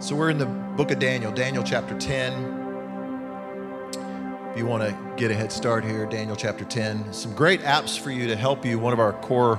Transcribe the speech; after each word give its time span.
So 0.00 0.16
we're 0.16 0.30
in 0.30 0.38
the 0.38 0.46
book 0.46 0.90
of 0.92 0.98
Daniel, 0.98 1.30
Daniel 1.30 1.62
chapter 1.62 1.94
10. 1.94 2.32
If 4.50 4.56
you 4.56 4.64
want 4.64 4.82
to 4.82 4.96
get 5.18 5.30
a 5.30 5.34
head 5.34 5.52
start 5.52 5.84
here, 5.84 6.06
Daniel 6.06 6.36
chapter 6.36 6.64
10. 6.64 7.12
Some 7.12 7.34
great 7.34 7.60
apps 7.60 7.98
for 7.98 8.10
you 8.10 8.26
to 8.26 8.34
help 8.34 8.64
you. 8.64 8.78
One 8.78 8.94
of 8.94 8.98
our 8.98 9.12
core 9.12 9.56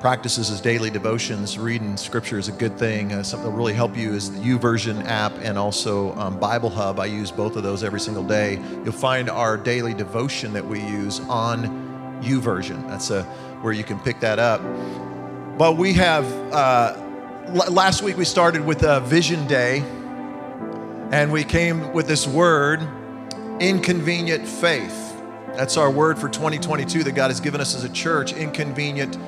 practices 0.00 0.48
is 0.48 0.62
daily 0.62 0.88
devotions. 0.88 1.58
Reading 1.58 1.98
scripture 1.98 2.38
is 2.38 2.48
a 2.48 2.52
good 2.52 2.78
thing. 2.78 3.12
Uh, 3.12 3.22
something 3.22 3.44
that 3.44 3.50
will 3.50 3.58
really 3.58 3.74
help 3.74 3.94
you 3.94 4.14
is 4.14 4.32
the 4.32 4.38
YouVersion 4.38 5.04
app 5.04 5.32
and 5.42 5.58
also 5.58 6.14
um, 6.14 6.40
Bible 6.40 6.70
Hub. 6.70 6.98
I 6.98 7.04
use 7.04 7.30
both 7.30 7.54
of 7.54 7.62
those 7.62 7.84
every 7.84 8.00
single 8.00 8.24
day. 8.24 8.58
You'll 8.84 8.92
find 8.92 9.28
our 9.28 9.58
daily 9.58 9.92
devotion 9.92 10.54
that 10.54 10.64
we 10.64 10.80
use 10.80 11.20
on 11.28 12.22
YouVersion. 12.22 12.88
That's 12.88 13.10
a, 13.10 13.24
where 13.60 13.74
you 13.74 13.84
can 13.84 14.00
pick 14.00 14.18
that 14.20 14.38
up. 14.38 14.62
But 15.58 15.76
we 15.76 15.92
have. 15.92 16.24
Uh, 16.54 17.04
last 17.52 18.02
week 18.02 18.16
we 18.16 18.24
started 18.24 18.64
with 18.64 18.82
a 18.82 19.00
vision 19.00 19.46
day 19.46 19.78
and 21.10 21.32
we 21.32 21.44
came 21.44 21.92
with 21.92 22.06
this 22.06 22.26
word 22.26 22.86
inconvenient 23.60 24.46
faith. 24.46 25.16
That's 25.54 25.76
our 25.76 25.90
word 25.90 26.18
for 26.18 26.28
2022 26.28 27.04
that 27.04 27.12
god 27.12 27.28
has 27.28 27.40
given 27.40 27.60
us 27.60 27.74
as 27.74 27.84
a 27.84 27.88
church 27.88 28.34
inconvenient 28.34 29.18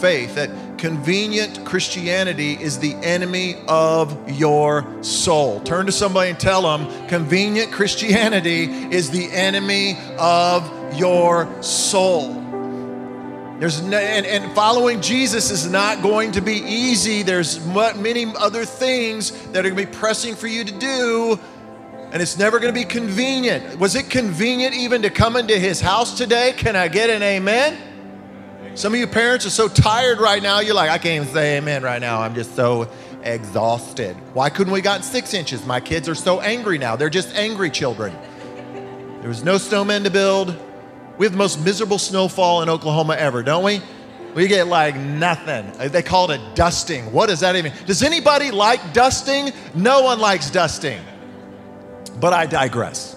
faith. 0.00 0.36
That 0.36 0.78
convenient 0.78 1.64
christianity 1.64 2.52
is 2.52 2.78
the 2.78 2.94
enemy 3.02 3.56
of 3.66 4.30
your 4.30 5.02
soul. 5.02 5.60
Turn 5.60 5.86
to 5.86 5.92
somebody 5.92 6.30
and 6.30 6.38
tell 6.38 6.62
them 6.62 7.08
convenient 7.08 7.72
christianity 7.72 8.64
is 8.64 9.10
the 9.10 9.30
enemy 9.32 9.98
of 10.18 10.96
your 10.96 11.62
soul 11.62 12.43
there's 13.64 13.80
no, 13.80 13.96
and, 13.96 14.26
and 14.26 14.54
following 14.54 15.00
Jesus 15.00 15.50
is 15.50 15.66
not 15.70 16.02
going 16.02 16.32
to 16.32 16.42
be 16.42 16.56
easy. 16.56 17.22
There's 17.22 17.64
many 17.64 18.26
other 18.36 18.66
things 18.66 19.30
that 19.52 19.64
are 19.64 19.70
going 19.70 19.86
to 19.86 19.90
be 19.90 19.98
pressing 19.98 20.34
for 20.34 20.46
you 20.46 20.64
to 20.64 20.78
do, 20.78 21.40
and 22.12 22.20
it's 22.20 22.36
never 22.36 22.58
going 22.58 22.74
to 22.74 22.78
be 22.78 22.84
convenient. 22.84 23.78
Was 23.80 23.94
it 23.94 24.10
convenient 24.10 24.74
even 24.74 25.00
to 25.00 25.08
come 25.08 25.34
into 25.36 25.58
his 25.58 25.80
house 25.80 26.18
today? 26.18 26.52
Can 26.54 26.76
I 26.76 26.88
get 26.88 27.08
an 27.08 27.22
amen? 27.22 28.74
Some 28.74 28.92
of 28.92 29.00
you 29.00 29.06
parents 29.06 29.46
are 29.46 29.50
so 29.50 29.66
tired 29.66 30.18
right 30.18 30.42
now, 30.42 30.60
you're 30.60 30.74
like, 30.74 30.90
I 30.90 30.98
can't 30.98 31.22
even 31.22 31.34
say 31.34 31.56
amen 31.56 31.82
right 31.82 32.02
now. 32.02 32.20
I'm 32.20 32.34
just 32.34 32.54
so 32.54 32.90
exhausted. 33.22 34.14
Why 34.34 34.50
couldn't 34.50 34.74
we 34.74 34.82
gotten 34.82 35.02
six 35.02 35.32
inches? 35.32 35.64
My 35.64 35.80
kids 35.80 36.06
are 36.06 36.14
so 36.14 36.42
angry 36.42 36.76
now. 36.76 36.96
They're 36.96 37.08
just 37.08 37.34
angry 37.34 37.70
children. 37.70 38.14
There 39.20 39.30
was 39.30 39.42
no 39.42 39.54
snowmen 39.54 40.04
to 40.04 40.10
build. 40.10 40.54
We 41.16 41.26
have 41.26 41.32
the 41.32 41.38
most 41.38 41.64
miserable 41.64 41.98
snowfall 41.98 42.62
in 42.62 42.68
Oklahoma 42.68 43.14
ever, 43.14 43.42
don't 43.42 43.64
we? 43.64 43.80
We 44.34 44.48
get 44.48 44.66
like 44.66 44.96
nothing. 44.96 45.70
Uh, 45.78 45.88
they 45.88 46.02
call 46.02 46.28
it 46.30 46.40
a 46.40 46.54
dusting. 46.54 47.12
What 47.12 47.28
does 47.28 47.40
that 47.40 47.54
even? 47.54 47.72
Does 47.86 48.02
anybody 48.02 48.50
like 48.50 48.92
dusting? 48.92 49.52
No 49.74 50.02
one 50.02 50.18
likes 50.18 50.50
dusting. 50.50 51.00
But 52.18 52.32
I 52.32 52.46
digress. 52.46 53.14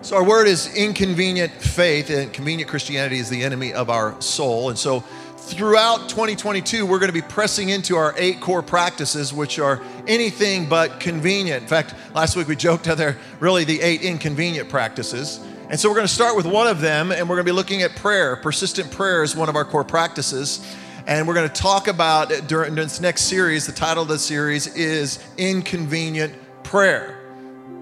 So 0.00 0.16
our 0.16 0.24
word 0.24 0.48
is 0.48 0.74
inconvenient 0.74 1.52
faith, 1.52 2.10
and 2.10 2.32
convenient 2.32 2.68
Christianity 2.68 3.20
is 3.20 3.30
the 3.30 3.44
enemy 3.44 3.72
of 3.72 3.88
our 3.88 4.20
soul. 4.20 4.68
And 4.68 4.76
so 4.76 5.04
throughout 5.36 6.08
2022, 6.08 6.84
we're 6.84 6.98
going 6.98 7.08
to 7.08 7.12
be 7.12 7.22
pressing 7.22 7.68
into 7.68 7.96
our 7.96 8.12
eight 8.16 8.40
core 8.40 8.62
practices, 8.62 9.32
which 9.32 9.60
are 9.60 9.80
anything 10.08 10.68
but 10.68 10.98
convenient. 10.98 11.62
In 11.62 11.68
fact, 11.68 11.94
last 12.14 12.34
week 12.34 12.48
we 12.48 12.56
joked 12.56 12.86
how 12.86 12.96
they're 12.96 13.16
really 13.38 13.62
the 13.62 13.80
eight 13.80 14.02
inconvenient 14.02 14.68
practices. 14.68 15.38
And 15.72 15.80
so 15.80 15.88
we're 15.88 15.94
going 15.94 16.06
to 16.06 16.12
start 16.12 16.36
with 16.36 16.44
one 16.44 16.66
of 16.66 16.82
them, 16.82 17.12
and 17.12 17.26
we're 17.26 17.36
going 17.36 17.46
to 17.46 17.50
be 17.50 17.56
looking 17.56 17.80
at 17.80 17.96
prayer. 17.96 18.36
Persistent 18.36 18.90
prayer 18.90 19.22
is 19.22 19.34
one 19.34 19.48
of 19.48 19.56
our 19.56 19.64
core 19.64 19.84
practices. 19.84 20.60
And 21.06 21.26
we're 21.26 21.32
going 21.32 21.48
to 21.48 21.62
talk 21.62 21.88
about 21.88 22.28
during 22.46 22.74
this 22.74 23.00
next 23.00 23.22
series, 23.22 23.64
the 23.64 23.72
title 23.72 24.02
of 24.02 24.08
the 24.10 24.18
series 24.18 24.66
is 24.76 25.18
Inconvenient 25.38 26.34
Prayer. 26.62 27.18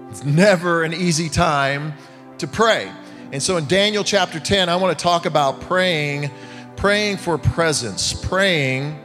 It's 0.09 0.23
never 0.23 0.83
an 0.83 0.93
easy 0.93 1.27
time 1.27 1.93
to 2.37 2.47
pray. 2.47 2.89
And 3.33 3.43
so 3.43 3.57
in 3.57 3.65
Daniel 3.65 4.05
chapter 4.05 4.39
10, 4.39 4.69
I 4.69 4.77
want 4.77 4.97
to 4.97 5.03
talk 5.03 5.25
about 5.25 5.59
praying, 5.59 6.31
praying 6.77 7.17
for 7.17 7.37
presence, 7.37 8.13
praying 8.13 8.97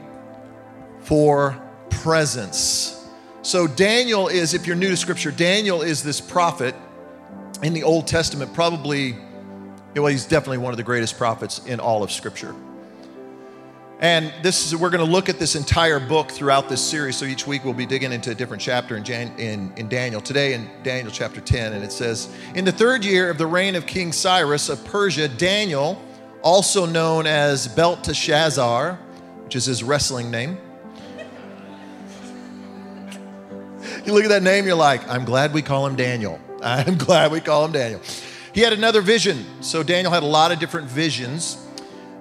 for 1.00 1.60
presence. 1.91 3.04
So 3.42 3.66
Daniel 3.66 4.28
is, 4.28 4.54
if 4.54 4.64
you're 4.64 4.76
new 4.76 4.91
to 4.91 4.96
scripture, 4.96 5.32
Daniel 5.32 5.82
is 5.82 6.04
this 6.04 6.20
prophet 6.20 6.76
in 7.62 7.72
the 7.72 7.83
Old 7.83 8.06
Testament, 8.06 8.53
probably, 8.55 9.17
well, 9.94 10.06
he's 10.06 10.27
definitely 10.27 10.59
one 10.59 10.72
of 10.72 10.77
the 10.77 10.83
greatest 10.83 11.17
prophets 11.17 11.65
in 11.67 11.81
all 11.81 12.03
of 12.03 12.12
Scripture. 12.12 12.55
And 13.99 14.31
this 14.43 14.67
is, 14.67 14.77
we're 14.77 14.91
going 14.91 15.05
to 15.05 15.11
look 15.11 15.31
at 15.31 15.39
this 15.39 15.56
entire 15.56 15.99
book 15.99 16.31
throughout 16.31 16.69
this 16.69 16.83
series. 16.83 17.17
So 17.17 17.25
each 17.25 17.47
week 17.47 17.65
we'll 17.65 17.72
be 17.72 17.87
digging 17.87 18.12
into 18.12 18.31
a 18.31 18.34
different 18.34 18.62
chapter 18.62 18.94
in, 18.97 19.05
Jan, 19.05 19.34
in, 19.39 19.72
in 19.77 19.89
Daniel. 19.89 20.21
Today 20.21 20.53
in 20.53 20.69
Daniel 20.83 21.11
chapter 21.11 21.41
10, 21.41 21.72
and 21.72 21.83
it 21.83 21.91
says, 21.91 22.28
In 22.55 22.67
the 22.67 22.72
third 22.72 23.06
year 23.06 23.31
of 23.31 23.39
the 23.39 23.47
reign 23.47 23.75
of 23.75 23.87
King 23.87 24.12
Cyrus 24.12 24.69
of 24.69 24.84
Persia, 24.84 25.28
Daniel, 25.28 26.03
also 26.43 26.84
known 26.84 27.27
as 27.27 27.69
Belteshazzar, 27.69 28.97
which 29.44 29.56
is 29.56 29.65
his 29.65 29.83
wrestling 29.83 30.31
name. 30.31 30.59
you 34.05 34.12
look 34.12 34.25
at 34.25 34.28
that 34.28 34.43
name, 34.43 34.67
you're 34.67 34.75
like, 34.75 35.09
I'm 35.09 35.25
glad 35.25 35.55
we 35.55 35.62
call 35.62 35.87
him 35.87 35.97
Daniel. 35.97 36.38
I'm 36.62 36.97
glad 36.97 37.33
we 37.33 37.41
call 37.41 37.65
him 37.65 37.72
Daniel. 37.72 38.00
He 38.53 38.62
had 38.62 38.72
another 38.72 39.03
vision. 39.03 39.44
So 39.61 39.83
Daniel 39.83 40.12
had 40.12 40.22
a 40.22 40.27
lot 40.27 40.53
of 40.53 40.59
different 40.59 40.89
visions 40.89 41.59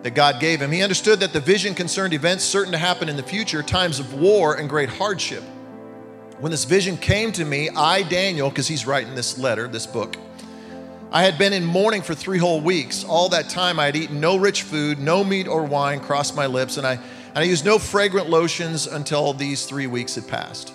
that 0.04 0.12
God 0.14 0.40
gave 0.40 0.62
him. 0.62 0.72
He 0.72 0.84
understood 0.84 1.20
that 1.22 1.34
the 1.34 1.40
vision 1.40 1.74
concerned 1.74 2.14
events 2.14 2.44
certain 2.44 2.72
to 2.74 2.78
happen 2.78 3.10
in 3.10 3.16
the 3.16 3.24
future, 3.24 3.64
times 3.64 4.00
of 4.00 4.14
war 4.14 4.56
and 4.56 4.70
great 4.70 4.90
hardship. 4.90 5.42
When 6.40 6.52
this 6.52 6.66
vision 6.66 6.98
came 6.98 7.32
to 7.32 7.46
me, 7.46 7.70
I, 7.70 8.04
Daniel, 8.04 8.50
because 8.50 8.68
he's 8.68 8.86
writing 8.86 9.16
this 9.16 9.40
letter, 9.40 9.68
this 9.68 9.88
book, 9.88 10.18
I 11.12 11.24
had 11.24 11.38
been 11.38 11.54
in 11.54 11.64
mourning 11.64 12.02
for 12.02 12.14
three 12.14 12.38
whole 12.38 12.60
weeks. 12.60 13.06
All 13.06 13.30
that 13.30 13.50
time 13.50 13.80
I 13.80 13.86
had 13.86 13.96
eaten 13.96 14.20
no 14.20 14.36
rich 14.36 14.64
food, 14.64 15.00
no 15.00 15.24
meat 15.24 15.48
or 15.48 15.64
wine 15.64 16.02
crossed 16.02 16.36
my 16.36 16.46
lips, 16.46 16.76
and 16.76 16.86
I, 16.86 16.96
and 16.96 17.38
I 17.38 17.44
used 17.44 17.64
no 17.64 17.80
fragrant 17.80 18.30
lotions 18.30 18.86
until 18.86 19.32
these 19.32 19.66
three 19.66 19.88
weeks 19.88 20.16
had 20.16 20.28
passed. 20.28 20.75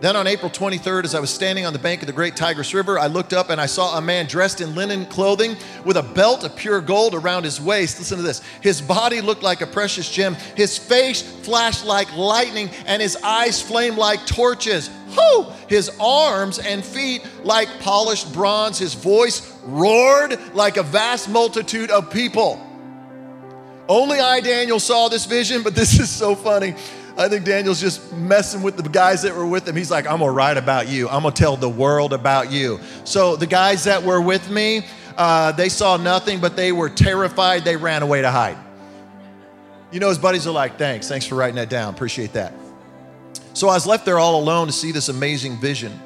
Then 0.00 0.14
on 0.14 0.28
April 0.28 0.48
23rd, 0.48 1.04
as 1.04 1.14
I 1.16 1.18
was 1.18 1.28
standing 1.28 1.66
on 1.66 1.72
the 1.72 1.78
bank 1.80 2.02
of 2.02 2.06
the 2.06 2.12
great 2.12 2.36
Tigris 2.36 2.72
River, 2.72 3.00
I 3.00 3.08
looked 3.08 3.32
up 3.32 3.50
and 3.50 3.60
I 3.60 3.66
saw 3.66 3.98
a 3.98 4.00
man 4.00 4.26
dressed 4.26 4.60
in 4.60 4.76
linen 4.76 5.06
clothing 5.06 5.56
with 5.84 5.96
a 5.96 6.04
belt 6.04 6.44
of 6.44 6.54
pure 6.54 6.80
gold 6.80 7.16
around 7.16 7.42
his 7.42 7.60
waist. 7.60 7.98
Listen 7.98 8.18
to 8.18 8.22
this. 8.22 8.40
His 8.60 8.80
body 8.80 9.20
looked 9.20 9.42
like 9.42 9.60
a 9.60 9.66
precious 9.66 10.08
gem. 10.08 10.36
His 10.54 10.78
face 10.78 11.20
flashed 11.20 11.84
like 11.84 12.16
lightning 12.16 12.70
and 12.86 13.02
his 13.02 13.16
eyes 13.24 13.60
flamed 13.60 13.98
like 13.98 14.24
torches. 14.24 14.88
Whoo! 15.16 15.46
His 15.68 15.90
arms 15.98 16.60
and 16.60 16.84
feet 16.84 17.26
like 17.42 17.68
polished 17.80 18.32
bronze. 18.32 18.78
His 18.78 18.94
voice 18.94 19.52
roared 19.64 20.38
like 20.54 20.76
a 20.76 20.84
vast 20.84 21.28
multitude 21.28 21.90
of 21.90 22.08
people. 22.08 22.64
Only 23.88 24.20
I, 24.20 24.40
Daniel, 24.40 24.78
saw 24.78 25.08
this 25.08 25.24
vision, 25.24 25.62
but 25.62 25.74
this 25.74 25.98
is 25.98 26.08
so 26.08 26.36
funny. 26.36 26.76
I 27.18 27.28
think 27.28 27.44
Daniel's 27.44 27.80
just 27.80 28.12
messing 28.12 28.62
with 28.62 28.76
the 28.76 28.88
guys 28.88 29.22
that 29.22 29.34
were 29.34 29.46
with 29.46 29.66
him. 29.66 29.74
He's 29.74 29.90
like, 29.90 30.06
I'm 30.06 30.20
gonna 30.20 30.30
write 30.30 30.56
about 30.56 30.86
you. 30.86 31.08
I'm 31.08 31.24
gonna 31.24 31.34
tell 31.34 31.56
the 31.56 31.68
world 31.68 32.12
about 32.12 32.52
you. 32.52 32.78
So 33.02 33.34
the 33.34 33.46
guys 33.46 33.82
that 33.84 34.04
were 34.04 34.20
with 34.20 34.48
me, 34.48 34.86
uh, 35.16 35.50
they 35.50 35.68
saw 35.68 35.96
nothing, 35.96 36.40
but 36.40 36.54
they 36.54 36.70
were 36.70 36.88
terrified. 36.88 37.64
They 37.64 37.76
ran 37.76 38.04
away 38.04 38.22
to 38.22 38.30
hide. 38.30 38.56
You 39.90 39.98
know, 39.98 40.10
his 40.10 40.18
buddies 40.18 40.46
are 40.46 40.52
like, 40.52 40.78
thanks, 40.78 41.08
thanks 41.08 41.26
for 41.26 41.34
writing 41.34 41.56
that 41.56 41.68
down. 41.68 41.92
Appreciate 41.92 42.34
that. 42.34 42.54
So 43.52 43.68
I 43.68 43.74
was 43.74 43.84
left 43.84 44.04
there 44.04 44.20
all 44.20 44.40
alone 44.40 44.68
to 44.68 44.72
see 44.72 44.92
this 44.92 45.08
amazing 45.08 45.58
vision. 45.58 45.98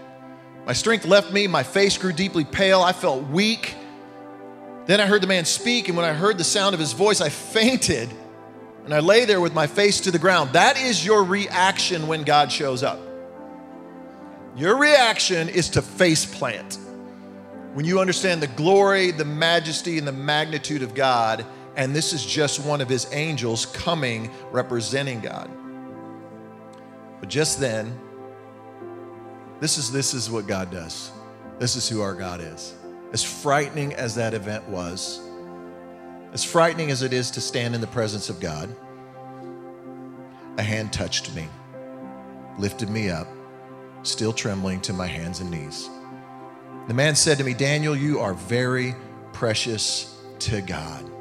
My 0.64 0.72
strength 0.72 1.04
left 1.04 1.30
me, 1.30 1.46
my 1.46 1.62
face 1.62 1.98
grew 1.98 2.12
deeply 2.12 2.44
pale, 2.44 2.80
I 2.80 2.92
felt 2.92 3.22
weak. 3.24 3.74
Then 4.86 4.98
I 4.98 5.06
heard 5.06 5.22
the 5.22 5.26
man 5.26 5.44
speak, 5.44 5.88
and 5.88 5.96
when 5.96 6.06
I 6.06 6.14
heard 6.14 6.38
the 6.38 6.44
sound 6.44 6.72
of 6.72 6.80
his 6.80 6.94
voice, 6.94 7.20
I 7.20 7.28
fainted 7.52 8.08
and 8.84 8.92
I 8.92 9.00
lay 9.00 9.24
there 9.24 9.40
with 9.40 9.54
my 9.54 9.66
face 9.66 10.00
to 10.00 10.10
the 10.10 10.18
ground. 10.18 10.54
That 10.54 10.80
is 10.80 11.04
your 11.04 11.22
reaction 11.24 12.08
when 12.08 12.24
God 12.24 12.50
shows 12.50 12.82
up. 12.82 12.98
Your 14.56 14.76
reaction 14.76 15.48
is 15.48 15.70
to 15.70 15.82
face 15.82 16.26
plant. 16.26 16.78
When 17.74 17.86
you 17.86 18.00
understand 18.00 18.42
the 18.42 18.48
glory, 18.48 19.12
the 19.12 19.24
majesty, 19.24 19.98
and 19.98 20.06
the 20.06 20.12
magnitude 20.12 20.82
of 20.82 20.94
God, 20.94 21.46
and 21.76 21.96
this 21.96 22.12
is 22.12 22.24
just 22.24 22.60
one 22.60 22.80
of 22.80 22.88
his 22.88 23.06
angels 23.12 23.66
coming 23.66 24.30
representing 24.50 25.20
God. 25.20 25.50
But 27.20 27.30
just 27.30 27.60
then, 27.60 27.98
this 29.60 29.78
is, 29.78 29.90
this 29.90 30.12
is 30.12 30.28
what 30.28 30.46
God 30.46 30.70
does. 30.70 31.12
This 31.58 31.76
is 31.76 31.88
who 31.88 32.02
our 32.02 32.14
God 32.14 32.40
is. 32.40 32.74
As 33.12 33.22
frightening 33.22 33.94
as 33.94 34.16
that 34.16 34.34
event 34.34 34.68
was, 34.68 35.20
as 36.32 36.42
frightening 36.42 36.90
as 36.90 37.02
it 37.02 37.12
is 37.12 37.30
to 37.32 37.40
stand 37.40 37.74
in 37.74 37.80
the 37.80 37.86
presence 37.86 38.30
of 38.30 38.40
God, 38.40 38.74
a 40.58 40.62
hand 40.62 40.92
touched 40.92 41.34
me, 41.34 41.46
lifted 42.58 42.88
me 42.88 43.10
up, 43.10 43.28
still 44.02 44.32
trembling 44.32 44.80
to 44.80 44.92
my 44.92 45.06
hands 45.06 45.40
and 45.40 45.50
knees. 45.50 45.88
The 46.88 46.94
man 46.94 47.14
said 47.14 47.38
to 47.38 47.44
me, 47.44 47.54
Daniel, 47.54 47.94
you 47.94 48.18
are 48.18 48.34
very 48.34 48.94
precious 49.32 50.18
to 50.40 50.60
God. 50.62 51.11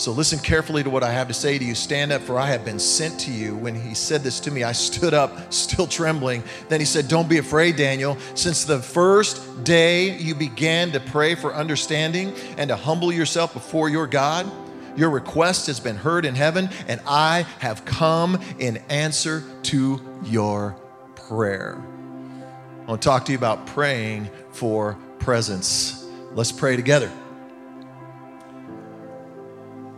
So 0.00 0.12
listen 0.12 0.38
carefully 0.38 0.82
to 0.82 0.88
what 0.88 1.02
I 1.02 1.12
have 1.12 1.28
to 1.28 1.34
say 1.34 1.58
to 1.58 1.64
you. 1.64 1.74
Stand 1.74 2.10
up, 2.10 2.22
for 2.22 2.38
I 2.38 2.46
have 2.46 2.64
been 2.64 2.78
sent 2.78 3.20
to 3.20 3.30
you. 3.30 3.54
When 3.54 3.74
he 3.74 3.92
said 3.92 4.22
this 4.22 4.40
to 4.40 4.50
me, 4.50 4.62
I 4.62 4.72
stood 4.72 5.12
up, 5.12 5.52
still 5.52 5.86
trembling. 5.86 6.42
Then 6.70 6.80
he 6.80 6.86
said, 6.86 7.06
Don't 7.06 7.28
be 7.28 7.36
afraid, 7.36 7.76
Daniel. 7.76 8.16
Since 8.32 8.64
the 8.64 8.78
first 8.78 9.62
day 9.62 10.16
you 10.16 10.34
began 10.34 10.90
to 10.92 11.00
pray 11.00 11.34
for 11.34 11.54
understanding 11.54 12.32
and 12.56 12.68
to 12.68 12.76
humble 12.76 13.12
yourself 13.12 13.52
before 13.52 13.90
your 13.90 14.06
God, 14.06 14.50
your 14.96 15.10
request 15.10 15.66
has 15.66 15.80
been 15.80 15.96
heard 15.96 16.24
in 16.24 16.34
heaven, 16.34 16.70
and 16.88 17.02
I 17.06 17.44
have 17.58 17.84
come 17.84 18.40
in 18.58 18.78
answer 18.88 19.44
to 19.64 20.00
your 20.24 20.76
prayer. 21.14 21.76
I 21.76 22.86
want 22.86 23.02
to 23.02 23.06
talk 23.06 23.26
to 23.26 23.32
you 23.32 23.38
about 23.38 23.66
praying 23.66 24.30
for 24.50 24.96
presence. 25.18 26.06
Let's 26.32 26.52
pray 26.52 26.76
together. 26.76 27.12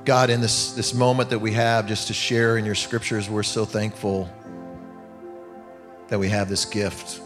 God, 0.04 0.31
in 0.31 0.40
this, 0.40 0.72
this 0.72 0.94
moment 0.94 1.31
that 1.31 1.38
we 1.38 1.52
have 1.52 1.87
just 1.87 2.08
to 2.08 2.12
share 2.12 2.58
in 2.58 2.64
your 2.64 2.75
scriptures, 2.75 3.31
we're 3.31 3.44
so 3.44 3.64
thankful 3.64 4.28
that 6.08 6.19
we 6.19 6.28
have 6.28 6.49
this 6.49 6.64
gift 6.64 7.20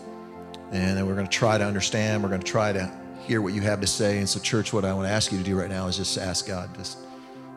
and 0.72 0.98
that 0.98 1.06
we're 1.06 1.14
going 1.14 1.26
to 1.26 1.32
try 1.32 1.56
to 1.56 1.64
understand. 1.64 2.22
We're 2.22 2.28
going 2.28 2.42
to 2.42 2.46
try 2.46 2.74
to 2.74 2.92
hear 3.22 3.40
what 3.40 3.54
you 3.54 3.62
have 3.62 3.80
to 3.80 3.86
say. 3.86 4.18
And 4.18 4.28
so, 4.28 4.38
church, 4.38 4.74
what 4.74 4.84
I 4.84 4.92
want 4.92 5.08
to 5.08 5.12
ask 5.12 5.32
you 5.32 5.38
to 5.38 5.44
do 5.44 5.58
right 5.58 5.70
now 5.70 5.86
is 5.86 5.96
just 5.96 6.18
ask 6.18 6.46
God, 6.46 6.74
just 6.76 6.98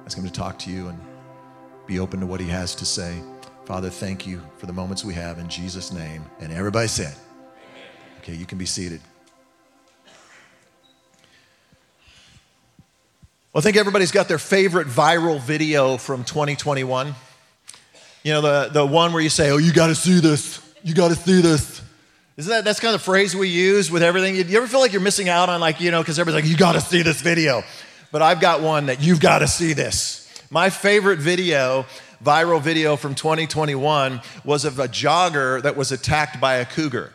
ask 0.06 0.18
Him 0.18 0.24
to 0.24 0.32
talk 0.32 0.58
to 0.60 0.72
you 0.72 0.88
and 0.88 0.98
be 1.86 2.00
open 2.00 2.22
to 2.22 2.26
what 2.26 2.40
He 2.40 2.48
has 2.48 2.74
to 2.76 2.86
say. 2.86 3.22
Father, 3.66 3.90
thank 3.90 4.26
you 4.26 4.42
for 4.58 4.68
the 4.68 4.74
moments 4.74 5.04
we 5.04 5.14
have 5.16 5.38
in 5.38 5.50
Jesus' 5.50 5.92
name. 5.92 6.24
And 6.40 6.54
everybody 6.54 6.88
said, 6.88 7.14
Okay, 8.20 8.36
you 8.36 8.46
can 8.46 8.58
be 8.58 8.66
seated. 8.66 9.02
Well, 13.52 13.62
I 13.62 13.64
think 13.64 13.78
everybody's 13.78 14.12
got 14.12 14.28
their 14.28 14.38
favorite 14.38 14.86
viral 14.86 15.42
video 15.42 15.98
from 15.98 16.24
2021. 16.24 17.16
You 18.22 18.34
know, 18.34 18.42
the, 18.42 18.70
the 18.72 18.86
one 18.86 19.12
where 19.12 19.24
you 19.24 19.30
say, 19.30 19.50
Oh, 19.50 19.58
you 19.58 19.74
got 19.74 19.88
to 19.88 19.96
see 19.96 20.20
this. 20.20 20.62
You 20.84 20.94
got 20.94 21.08
to 21.08 21.16
see 21.16 21.42
this. 21.42 21.82
Isn't 22.38 22.52
that 22.52 22.64
that's 22.64 22.80
kind 22.80 22.94
of 22.94 23.02
the 23.02 23.06
phrase 23.06 23.36
we 23.36 23.48
use 23.48 23.90
with 23.90 24.04
everything? 24.04 24.36
You 24.36 24.58
ever 24.58 24.68
feel 24.68 24.80
like 24.80 24.94
you're 24.94 25.02
missing 25.02 25.30
out 25.30 25.50
on, 25.50 25.60
like, 25.60 25.82
you 25.82 25.90
know, 25.90 26.00
because 26.00 26.20
everybody's 26.20 26.44
like, 26.46 26.52
You 26.52 26.58
got 26.58 26.74
to 26.74 26.82
see 26.82 27.02
this 27.02 27.22
video. 27.22 27.64
But 28.12 28.22
I've 28.22 28.40
got 28.40 28.62
one 28.62 28.86
that 28.86 29.02
you've 29.02 29.20
got 29.20 29.40
to 29.40 29.48
see 29.48 29.74
this. 29.74 30.32
My 30.52 30.70
favorite 30.70 31.18
video, 31.18 31.88
viral 32.24 32.62
video 32.62 32.98
from 32.98 33.16
2021, 33.16 34.22
was 34.44 34.64
of 34.64 34.78
a 34.78 34.88
jogger 34.88 35.60
that 35.64 35.76
was 35.76 35.92
attacked 35.92 36.40
by 36.40 36.58
a 36.58 36.66
cougar. 36.66 37.14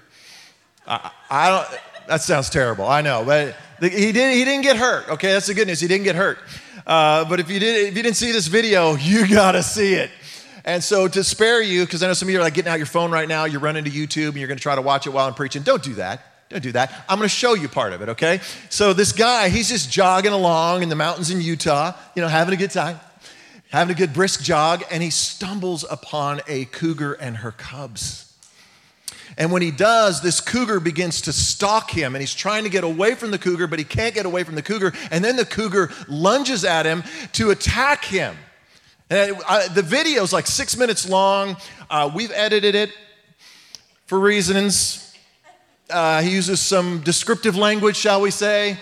I, 0.85 1.13
I 1.31 1.49
don't, 1.49 1.81
that 2.07 2.21
sounds 2.23 2.51
terrible. 2.51 2.87
I 2.87 3.01
know, 3.01 3.25
but 3.25 3.57
he 3.81 4.13
didn't, 4.13 4.37
he 4.37 4.45
didn't 4.45 4.63
get 4.63 4.77
hurt. 4.77 5.09
Okay, 5.11 5.33
that's 5.33 5.47
the 5.47 5.55
good 5.55 5.67
news. 5.67 5.81
He 5.81 5.89
didn't 5.89 6.05
get 6.05 6.17
hurt. 6.17 6.39
Uh, 6.87 7.25
but 7.25 7.41
if 7.41 7.51
you, 7.51 7.59
did, 7.59 7.89
if 7.89 7.97
you 7.97 8.03
didn't 8.03 8.17
see 8.17 8.33
this 8.33 8.47
video, 8.47 8.95
you 9.01 9.29
got 9.29 9.53
to 9.53 9.63
see 9.63 9.95
it. 9.95 10.11
And 10.65 10.83
so 10.83 11.09
to 11.09 11.23
spare 11.23 11.61
you, 11.61 11.85
because 11.85 12.03
I 12.03 12.07
know 12.07 12.15
some 12.15 12.29
of 12.29 12.33
you 12.33 12.39
are 12.39 12.43
like 12.43 12.55
getting 12.55 12.73
out 12.73 12.79
your 12.79 12.87
phone 12.87 13.11
right 13.11 13.29
now, 13.29 13.45
you're 13.45 13.61
running 13.61 13.85
to 13.85 13.91
YouTube 13.91 14.29
and 14.29 14.37
you're 14.37 14.49
to 14.49 14.57
try 14.57 14.75
to 14.75 14.83
watch 14.83 15.07
it 15.07 15.11
while 15.11 15.27
I'm 15.27 15.35
preaching. 15.35 15.63
Don't 15.63 15.83
do 15.83 15.95
that. 15.95 16.49
Don't 16.49 16.63
do 16.63 16.73
that. 16.73 17.05
I'm 17.09 17.19
going 17.19 17.29
to 17.29 17.35
show 17.35 17.55
you 17.55 17.69
part 17.69 17.93
of 17.93 18.01
it, 18.01 18.11
okay? 18.11 18.41
So 18.71 18.93
this 18.93 19.13
guy, 19.13 19.49
he's 19.51 19.69
just 19.69 19.91
jogging 19.91 20.33
along 20.33 20.83
in 20.83 20.89
the 20.89 20.95
mountains 20.95 21.31
in 21.31 21.41
Utah, 21.41 21.93
you 22.15 22.23
know, 22.23 22.29
having 22.29 22.55
a 22.55 22.57
good 22.57 22.71
time, 22.71 22.99
having 23.71 23.95
a 23.95 23.99
good 23.99 24.15
brisk 24.15 24.43
jog, 24.43 24.85
and 24.91 25.03
he 25.03 25.11
stumbles 25.11 25.85
upon 25.91 26.41
a 26.49 26.65
cougar 26.67 27.13
and 27.15 27.39
her 27.39 27.51
cubs. 27.51 28.24
And 29.37 29.51
when 29.51 29.63
he 29.63 29.71
does, 29.71 30.21
this 30.21 30.41
cougar 30.41 30.81
begins 30.81 31.23
to 31.23 31.33
stalk 31.33 31.91
him, 31.91 32.15
and 32.15 32.23
he's 32.23 32.35
trying 32.35 32.65
to 32.65 32.71
get 32.71 32.85
away 32.85 33.15
from 33.15 33.31
the 33.31 33.39
cougar, 33.39 33.67
but 33.67 33.79
he 33.79 33.85
can't 33.85 34.15
get 34.15 34.27
away 34.27 34.45
from 34.45 34.55
the 34.55 34.63
cougar. 34.63 34.93
And 35.11 35.25
then 35.25 35.37
the 35.37 35.45
cougar 35.45 35.91
lunges 36.09 36.65
at 36.65 36.87
him 36.87 37.03
to 37.33 37.51
attack 37.51 38.05
him. 38.05 38.37
And 39.11 39.37
uh, 39.47 39.69
the 39.69 39.83
video 39.83 40.23
is 40.23 40.33
like 40.33 40.47
six 40.47 40.77
minutes 40.77 41.09
long. 41.09 41.57
Uh, 41.91 42.11
we've 42.15 42.33
edited 42.33 42.75
it 42.75 42.91
for 44.07 44.19
reasons. 44.19 45.15
Uh, 45.91 46.23
he 46.23 46.31
uses 46.31 46.61
some 46.61 47.01
descriptive 47.01 47.57
language, 47.57 47.97
shall 47.97 48.21
we 48.21 48.31
say. 48.31 48.79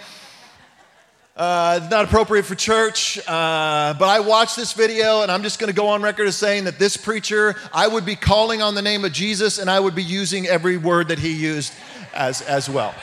Uh, 1.35 1.81
it's 1.81 1.91
not 1.91 2.05
appropriate 2.05 2.45
for 2.45 2.55
church, 2.55 3.19
uh, 3.27 3.95
but 3.99 4.07
I 4.07 4.21
watched 4.21 4.55
this 4.55 4.75
video 4.75 5.23
and 5.23 5.33
I'm 5.33 5.43
just 5.43 5.59
going 5.59 5.69
to 5.69 5.75
go 5.75 5.89
on 5.89 6.03
record 6.03 6.29
as 6.29 6.37
saying 6.37 6.65
that 6.65 6.79
this 6.79 6.99
preacher, 6.99 7.57
I 7.73 7.89
would 7.89 8.05
be 8.05 8.17
calling 8.17 8.61
on 8.61 8.75
the 8.75 8.83
name 8.83 9.03
of 9.07 9.13
Jesus 9.13 9.59
and 9.59 9.71
I 9.71 9.81
would 9.81 9.95
be 9.95 10.03
using 10.03 10.47
every 10.47 10.77
word 10.77 11.09
that 11.09 11.19
he 11.19 11.33
used 11.33 11.73
as, 12.13 12.43
as 12.43 12.69
well. 12.69 12.95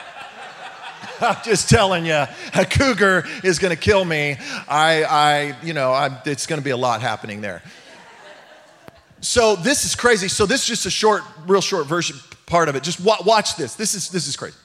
I'm 1.21 1.37
just 1.43 1.69
telling 1.69 2.05
you, 2.05 2.23
a 2.53 2.65
cougar 2.65 3.25
is 3.43 3.57
going 3.57 3.75
to 3.75 3.81
kill 3.81 4.05
me. 4.05 4.37
I, 4.67 5.03
I 5.03 5.55
you 5.63 5.73
know, 5.73 5.91
I'm, 5.91 6.17
it's 6.25 6.45
going 6.45 6.61
to 6.61 6.63
be 6.63 6.69
a 6.69 6.77
lot 6.77 7.01
happening 7.01 7.41
there. 7.41 7.63
So 9.21 9.55
this 9.55 9.85
is 9.85 9.95
crazy. 9.95 10.27
So 10.27 10.45
this 10.45 10.61
is 10.61 10.67
just 10.67 10.85
a 10.85 10.91
short, 10.91 11.23
real 11.47 11.61
short 11.61 11.87
version 11.87 12.17
part 12.45 12.69
of 12.69 12.75
it. 12.75 12.83
Just 12.83 12.99
wa- 12.99 13.17
watch 13.25 13.55
this. 13.55 13.73
This 13.73 13.95
is 13.95 14.09
this 14.09 14.27
is 14.27 14.37
crazy. 14.37 14.55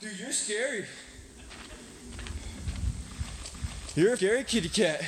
Dude, 0.00 0.18
you're 0.20 0.32
scary. 0.32 0.84
You're 4.00 4.14
a 4.14 4.16
scary 4.16 4.44
kitty 4.44 4.70
cat. 4.70 5.04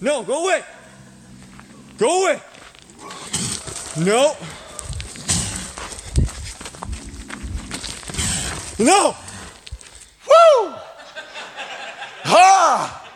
No, 0.00 0.22
go 0.22 0.44
away. 0.44 0.62
Go 1.98 2.22
away. 2.22 2.40
No. 3.98 4.34
No. 8.78 9.14
Woo! 10.26 10.72
Ha! 12.24 13.06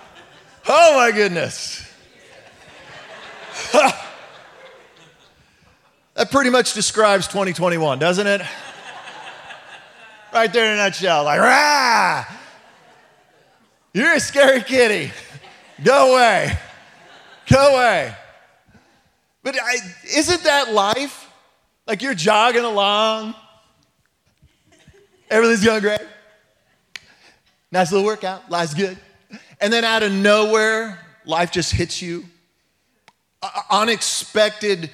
Oh 0.68 0.96
my 0.96 1.12
goodness. 1.12 1.80
that 3.72 4.04
pretty 6.30 6.50
much 6.50 6.74
describes 6.74 7.26
2021, 7.26 7.98
doesn't 7.98 8.26
it? 8.26 8.42
Right 10.34 10.52
there 10.52 10.72
in 10.72 10.74
a 10.74 10.82
nutshell. 10.82 11.24
Like, 11.24 11.40
rah! 11.40 12.24
You're 13.92 14.14
a 14.14 14.20
scary 14.20 14.62
kitty. 14.62 15.12
Go 15.82 16.12
away. 16.12 16.58
Go 17.48 17.74
away. 17.76 18.14
But 19.44 19.56
I, 19.62 19.76
isn't 20.16 20.42
that 20.42 20.72
life? 20.72 21.30
Like 21.86 22.00
you're 22.00 22.14
jogging 22.14 22.64
along, 22.64 23.34
everything's 25.30 25.64
going 25.64 25.82
great. 25.82 26.00
Nice 27.70 27.92
little 27.92 28.06
workout, 28.06 28.50
life's 28.50 28.72
good. 28.72 28.96
And 29.60 29.72
then 29.72 29.84
out 29.84 30.02
of 30.02 30.10
nowhere, 30.10 30.98
life 31.26 31.50
just 31.50 31.72
hits 31.72 32.00
you. 32.00 32.24
Unexpected 33.70 34.90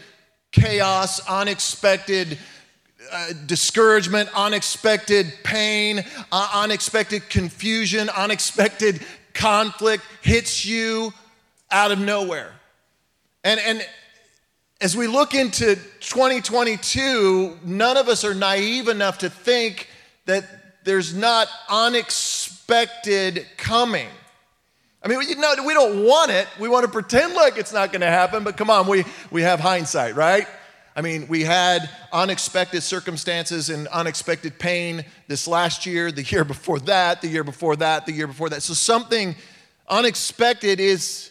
chaos, 0.51 1.21
unexpected 1.29 2.39
uh, 3.13 3.33
discouragement, 3.47 4.29
unexpected 4.35 5.33
pain, 5.43 6.05
uh, 6.33 6.51
unexpected 6.55 7.29
confusion, 7.29 8.09
unexpected 8.11 9.01
conflict 9.35 10.05
hits 10.23 10.65
you 10.65 11.13
out 11.71 11.93
of 11.93 11.99
nowhere. 11.99 12.53
And, 13.45 13.61
and 13.61 13.87
as 14.81 14.97
we 14.97 15.07
look 15.07 15.35
into 15.35 15.77
2022, 16.01 17.59
none 17.65 17.97
of 17.97 18.09
us 18.09 18.25
are 18.25 18.35
naive 18.35 18.89
enough 18.89 19.19
to 19.19 19.31
think 19.31 19.89
that 20.27 20.45
there's 20.85 21.15
not 21.15 21.49
unexpected 21.69 23.47
coming. 23.57 24.09
I 25.03 25.09
mean, 25.09 25.21
you 25.23 25.37
know, 25.37 25.55
we 25.67 25.75
don't 25.75 26.05
want 26.05 26.31
it. 26.31 26.47
We 26.59 26.69
want 26.69 26.85
to 26.85 26.91
pretend 26.91 27.35
like 27.35 27.57
it's 27.57 27.73
not 27.73 27.93
going 27.93 28.03
to 28.03 28.07
happen, 28.07 28.45
but 28.45 28.57
come 28.57 28.71
on, 28.71 28.87
we, 28.87 29.05
we 29.31 29.43
have 29.43 29.61
hindsight, 29.61 30.15
right? 30.15 30.47
I 30.97 31.03
mean, 31.03 31.29
we 31.29 31.45
had 31.45 31.89
unexpected 32.13 32.83
circumstances 32.83 33.71
and 33.71 33.87
unexpected 33.89 34.59
pain 34.59 35.05
this 35.29 35.47
last 35.47 35.87
year, 35.87 36.11
the 36.11 36.23
year 36.23 36.45
before 36.45 36.81
that, 36.81 37.23
the 37.23 37.29
year 37.29 37.45
before 37.45 37.77
that, 37.77 38.07
the 38.07 38.13
year 38.13 38.27
before 38.27 38.49
that. 38.49 38.63
So 38.63 38.75
something 38.75 39.37
unexpected 39.89 40.81
is, 40.81 41.31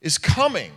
is 0.00 0.18
coming. 0.18 0.72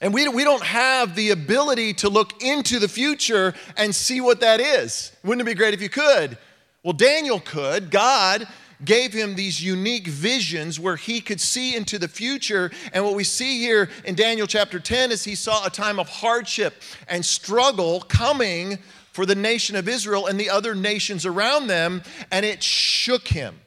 And 0.00 0.12
we, 0.12 0.26
we 0.26 0.42
don't 0.42 0.64
have 0.64 1.14
the 1.14 1.30
ability 1.30 1.94
to 1.94 2.08
look 2.08 2.42
into 2.42 2.80
the 2.80 2.88
future 2.88 3.54
and 3.76 3.94
see 3.94 4.20
what 4.20 4.40
that 4.40 4.60
is. 4.60 5.12
Wouldn't 5.22 5.46
it 5.46 5.50
be 5.50 5.54
great 5.54 5.74
if 5.74 5.80
you 5.80 5.88
could? 5.88 6.36
Well, 6.82 6.92
Daniel 6.92 7.38
could. 7.38 7.92
God 7.92 8.48
gave 8.84 9.12
him 9.12 9.34
these 9.34 9.62
unique 9.62 10.06
visions 10.06 10.78
where 10.78 10.96
he 10.96 11.20
could 11.20 11.40
see 11.40 11.76
into 11.76 11.98
the 11.98 12.08
future. 12.08 12.70
And 12.92 13.04
what 13.04 13.14
we 13.14 13.24
see 13.24 13.58
here 13.58 13.88
in 14.04 14.14
Daniel 14.14 14.46
chapter 14.46 14.80
10 14.80 15.12
is 15.12 15.24
he 15.24 15.34
saw 15.34 15.64
a 15.64 15.70
time 15.70 15.98
of 15.98 16.08
hardship 16.08 16.82
and 17.08 17.24
struggle 17.24 18.00
coming 18.00 18.78
for 19.12 19.26
the 19.26 19.34
nation 19.34 19.76
of 19.76 19.88
Israel 19.88 20.26
and 20.26 20.40
the 20.40 20.50
other 20.50 20.74
nations 20.74 21.26
around 21.26 21.66
them, 21.66 22.02
and 22.30 22.46
it 22.46 22.62
shook 22.62 23.28
him. 23.28 23.60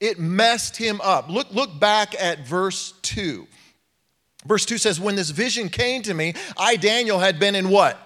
It 0.00 0.18
messed 0.18 0.76
him 0.76 1.00
up. 1.02 1.28
Look, 1.28 1.52
look 1.52 1.78
back 1.78 2.14
at 2.20 2.46
verse 2.46 2.92
2. 3.02 3.46
Verse 4.46 4.64
2 4.64 4.78
says, 4.78 5.00
When 5.00 5.16
this 5.16 5.30
vision 5.30 5.68
came 5.68 6.02
to 6.02 6.14
me, 6.14 6.34
I, 6.56 6.76
Daniel, 6.76 7.18
had 7.18 7.38
been 7.38 7.54
in 7.54 7.68
what? 7.68 8.05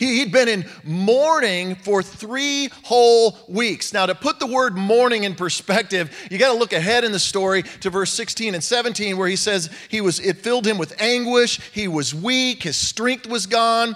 He, 0.00 0.20
had 0.20 0.32
been 0.32 0.48
in 0.48 0.64
mourning 0.82 1.74
for 1.74 2.02
three 2.02 2.70
whole 2.84 3.36
weeks. 3.48 3.92
Now, 3.92 4.06
to 4.06 4.14
put 4.14 4.38
the 4.38 4.46
word 4.46 4.74
mourning 4.74 5.24
in 5.24 5.34
perspective, 5.34 6.16
you 6.30 6.38
got 6.38 6.54
to 6.54 6.58
look 6.58 6.72
ahead 6.72 7.04
in 7.04 7.12
the 7.12 7.18
story 7.18 7.64
to 7.82 7.90
verse 7.90 8.10
16 8.10 8.54
and 8.54 8.64
17, 8.64 9.18
where 9.18 9.28
he 9.28 9.36
says 9.36 9.68
he 9.90 10.00
was, 10.00 10.18
it 10.18 10.38
filled 10.38 10.66
him 10.66 10.78
with 10.78 10.98
anguish. 11.02 11.60
He 11.72 11.86
was 11.86 12.14
weak. 12.14 12.62
His 12.62 12.76
strength 12.76 13.26
was 13.26 13.46
gone. 13.46 13.94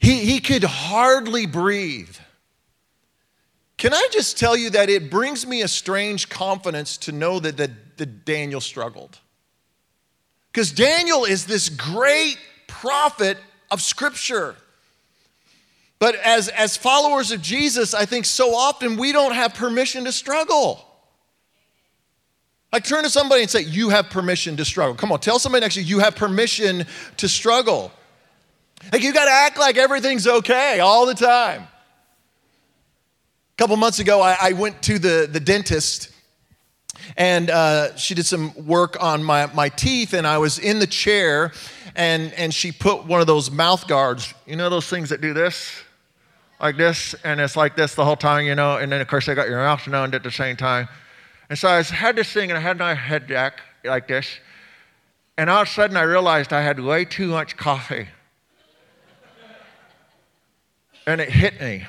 He, 0.00 0.24
he 0.24 0.40
could 0.40 0.64
hardly 0.64 1.46
breathe. 1.46 2.16
Can 3.76 3.94
I 3.94 4.08
just 4.10 4.36
tell 4.36 4.56
you 4.56 4.70
that 4.70 4.90
it 4.90 5.12
brings 5.12 5.46
me 5.46 5.62
a 5.62 5.68
strange 5.68 6.28
confidence 6.28 6.96
to 6.98 7.12
know 7.12 7.38
that, 7.38 7.56
that, 7.58 7.98
that 7.98 8.24
Daniel 8.24 8.60
struggled? 8.60 9.20
Because 10.50 10.72
Daniel 10.72 11.24
is 11.24 11.46
this 11.46 11.68
great 11.68 12.36
prophet 12.66 13.38
of 13.70 13.80
Scripture. 13.80 14.56
But 16.02 16.16
as, 16.16 16.48
as 16.48 16.76
followers 16.76 17.30
of 17.30 17.40
Jesus, 17.40 17.94
I 17.94 18.06
think 18.06 18.24
so 18.24 18.56
often 18.56 18.96
we 18.96 19.12
don't 19.12 19.34
have 19.34 19.54
permission 19.54 20.04
to 20.06 20.10
struggle. 20.10 20.84
Like 22.72 22.82
turn 22.82 23.04
to 23.04 23.08
somebody 23.08 23.42
and 23.42 23.48
say, 23.48 23.60
You 23.60 23.90
have 23.90 24.10
permission 24.10 24.56
to 24.56 24.64
struggle. 24.64 24.96
Come 24.96 25.12
on, 25.12 25.20
tell 25.20 25.38
somebody 25.38 25.60
next 25.60 25.76
to 25.76 25.80
you, 25.80 25.86
you 25.86 25.98
have 26.00 26.16
permission 26.16 26.86
to 27.18 27.28
struggle. 27.28 27.92
Like 28.92 29.04
you 29.04 29.12
got 29.12 29.26
to 29.26 29.30
act 29.30 29.60
like 29.60 29.76
everything's 29.76 30.26
okay 30.26 30.80
all 30.80 31.06
the 31.06 31.14
time. 31.14 31.62
A 31.62 33.56
couple 33.56 33.76
months 33.76 34.00
ago, 34.00 34.20
I, 34.20 34.36
I 34.42 34.52
went 34.54 34.82
to 34.82 34.98
the, 34.98 35.28
the 35.30 35.38
dentist 35.38 36.10
and 37.16 37.48
uh, 37.48 37.94
she 37.94 38.16
did 38.16 38.26
some 38.26 38.66
work 38.66 39.00
on 39.00 39.22
my, 39.22 39.46
my 39.54 39.68
teeth, 39.68 40.14
and 40.14 40.26
I 40.26 40.38
was 40.38 40.58
in 40.58 40.80
the 40.80 40.86
chair 40.88 41.52
and, 41.94 42.32
and 42.32 42.52
she 42.52 42.72
put 42.72 43.04
one 43.04 43.20
of 43.20 43.28
those 43.28 43.52
mouth 43.52 43.86
guards, 43.86 44.34
you 44.46 44.56
know, 44.56 44.68
those 44.68 44.88
things 44.88 45.10
that 45.10 45.20
do 45.20 45.32
this? 45.32 45.70
Like 46.62 46.76
this, 46.76 47.14
and 47.24 47.40
it's 47.40 47.56
like 47.56 47.74
this 47.74 47.96
the 47.96 48.04
whole 48.04 48.16
time, 48.16 48.46
you 48.46 48.54
know, 48.54 48.76
and 48.76 48.90
then 48.90 49.00
of 49.00 49.08
course 49.08 49.26
they 49.26 49.34
got 49.34 49.48
your 49.48 49.58
mouth 49.58 49.86
numbed 49.88 50.14
at 50.14 50.22
the 50.22 50.30
same 50.30 50.56
time. 50.56 50.88
And 51.50 51.58
so 51.58 51.68
I 51.68 51.82
had 51.82 52.14
this 52.14 52.32
thing, 52.32 52.50
and 52.50 52.56
I 52.56 52.60
had 52.60 52.78
my 52.78 52.94
head 52.94 53.26
jack 53.26 53.60
like 53.84 54.06
this, 54.06 54.38
and 55.36 55.50
all 55.50 55.62
of 55.62 55.68
a 55.68 55.70
sudden 55.70 55.96
I 55.96 56.02
realized 56.02 56.52
I 56.52 56.62
had 56.62 56.78
way 56.78 57.04
too 57.04 57.28
much 57.28 57.56
coffee. 57.56 58.06
and 61.04 61.20
it 61.20 61.30
hit 61.30 61.60
me. 61.60 61.84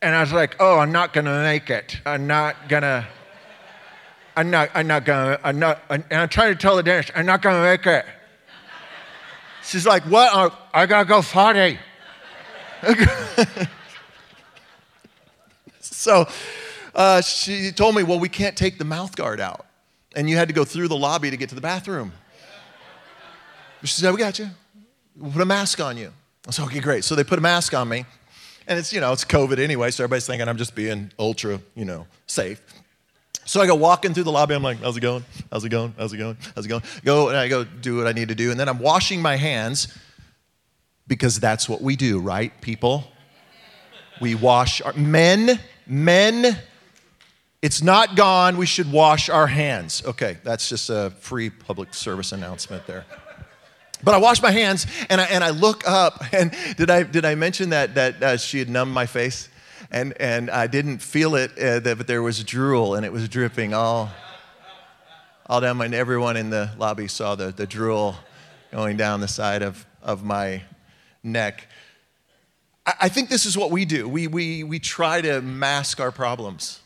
And 0.00 0.14
I 0.14 0.20
was 0.20 0.32
like, 0.32 0.56
oh, 0.60 0.78
I'm 0.78 0.92
not 0.92 1.12
gonna 1.12 1.42
make 1.42 1.68
it. 1.68 2.00
I'm 2.06 2.28
not 2.28 2.68
gonna. 2.68 3.06
I'm 4.36 4.50
not, 4.50 4.70
I'm 4.72 4.86
not 4.86 5.04
gonna, 5.04 5.38
I'm 5.44 5.58
not, 5.58 5.82
and 5.90 6.04
I'm 6.10 6.28
trying 6.28 6.54
to 6.54 6.58
tell 6.58 6.76
the 6.76 6.82
dentist, 6.82 7.12
I'm 7.14 7.26
not 7.26 7.42
gonna 7.42 7.62
make 7.62 7.86
it. 7.86 8.06
She's 9.62 9.84
like, 9.84 10.04
what? 10.04 10.32
I, 10.32 10.82
I 10.82 10.86
gotta 10.86 11.06
go 11.06 11.20
party. 11.22 11.78
so 15.80 16.26
uh, 16.94 17.20
she 17.20 17.70
told 17.70 17.94
me, 17.94 18.02
well, 18.02 18.18
we 18.18 18.28
can't 18.28 18.56
take 18.56 18.78
the 18.78 18.84
mouth 18.84 19.14
guard 19.16 19.40
out. 19.40 19.66
And 20.14 20.28
you 20.28 20.36
had 20.36 20.48
to 20.48 20.54
go 20.54 20.64
through 20.64 20.88
the 20.88 20.96
lobby 20.96 21.30
to 21.30 21.36
get 21.36 21.48
to 21.50 21.54
the 21.54 21.60
bathroom. 21.60 22.12
She 23.82 23.88
said, 23.88 24.12
we 24.12 24.18
got 24.18 24.38
you. 24.38 24.48
We'll 25.16 25.32
put 25.32 25.42
a 25.42 25.46
mask 25.46 25.80
on 25.80 25.96
you. 25.96 26.12
I 26.46 26.50
said, 26.50 26.64
okay, 26.66 26.80
great. 26.80 27.04
So 27.04 27.14
they 27.14 27.24
put 27.24 27.38
a 27.38 27.42
mask 27.42 27.74
on 27.74 27.88
me. 27.88 28.04
And 28.66 28.78
it's, 28.78 28.92
you 28.92 29.00
know, 29.00 29.12
it's 29.12 29.24
COVID 29.24 29.58
anyway, 29.58 29.90
so 29.90 30.04
everybody's 30.04 30.26
thinking 30.26 30.48
I'm 30.48 30.56
just 30.56 30.74
being 30.74 31.10
ultra, 31.18 31.60
you 31.74 31.84
know, 31.84 32.06
safe. 32.26 32.62
So 33.44 33.60
I 33.60 33.66
go 33.66 33.74
walking 33.74 34.14
through 34.14 34.22
the 34.22 34.32
lobby. 34.32 34.54
I'm 34.54 34.62
like, 34.62 34.78
how's 34.78 34.96
it 34.96 35.00
going? 35.00 35.24
How's 35.50 35.64
it 35.64 35.70
going? 35.70 35.94
How's 35.98 36.12
it 36.12 36.18
going? 36.18 36.36
How's 36.54 36.64
it 36.64 36.68
going? 36.68 36.82
Go 37.04 37.28
and 37.28 37.36
I 37.36 37.48
go 37.48 37.64
do 37.64 37.96
what 37.96 38.06
I 38.06 38.12
need 38.12 38.28
to 38.28 38.36
do. 38.36 38.52
And 38.52 38.60
then 38.60 38.68
I'm 38.68 38.78
washing 38.78 39.20
my 39.20 39.36
hands 39.36 39.96
because 41.06 41.40
that's 41.40 41.68
what 41.68 41.80
we 41.80 41.96
do, 41.96 42.18
right, 42.18 42.52
people? 42.60 43.04
We 44.20 44.34
wash 44.34 44.80
our 44.82 44.92
men, 44.92 45.58
men, 45.86 46.58
it's 47.62 47.80
not 47.80 48.16
gone. 48.16 48.56
We 48.56 48.66
should 48.66 48.90
wash 48.90 49.28
our 49.28 49.46
hands. 49.46 50.02
Okay, 50.04 50.38
that's 50.42 50.68
just 50.68 50.90
a 50.90 51.12
free 51.20 51.48
public 51.48 51.94
service 51.94 52.32
announcement 52.32 52.88
there. 52.88 53.04
But 54.02 54.14
I 54.14 54.18
wash 54.18 54.42
my 54.42 54.50
hands 54.50 54.88
and 55.08 55.20
I, 55.20 55.24
and 55.26 55.44
I 55.44 55.50
look 55.50 55.88
up, 55.88 56.24
and 56.32 56.52
did 56.76 56.90
I, 56.90 57.04
did 57.04 57.24
I 57.24 57.36
mention 57.36 57.70
that, 57.70 57.94
that 57.94 58.22
uh, 58.22 58.36
she 58.36 58.58
had 58.58 58.68
numbed 58.68 58.92
my 58.92 59.06
face? 59.06 59.48
And, 59.92 60.12
and 60.18 60.50
I 60.50 60.66
didn't 60.66 60.98
feel 60.98 61.36
it, 61.36 61.52
uh, 61.56 61.94
but 61.94 62.08
there 62.08 62.22
was 62.22 62.42
drool 62.42 62.96
and 62.96 63.06
it 63.06 63.12
was 63.12 63.28
dripping 63.28 63.74
all, 63.74 64.10
all 65.46 65.60
down 65.60 65.76
my, 65.76 65.86
everyone 65.86 66.36
in 66.36 66.50
the 66.50 66.72
lobby 66.78 67.06
saw 67.06 67.36
the, 67.36 67.52
the 67.52 67.66
drool 67.66 68.16
going 68.72 68.96
down 68.96 69.20
the 69.20 69.28
side 69.28 69.62
of, 69.62 69.86
of 70.02 70.24
my 70.24 70.62
neck. 71.22 71.68
I 72.84 73.08
think 73.08 73.28
this 73.28 73.46
is 73.46 73.56
what 73.56 73.70
we 73.70 73.84
do. 73.84 74.08
We, 74.08 74.26
we, 74.26 74.64
we 74.64 74.80
try 74.80 75.20
to 75.20 75.40
mask 75.40 76.00
our 76.00 76.10
problems. 76.10 76.80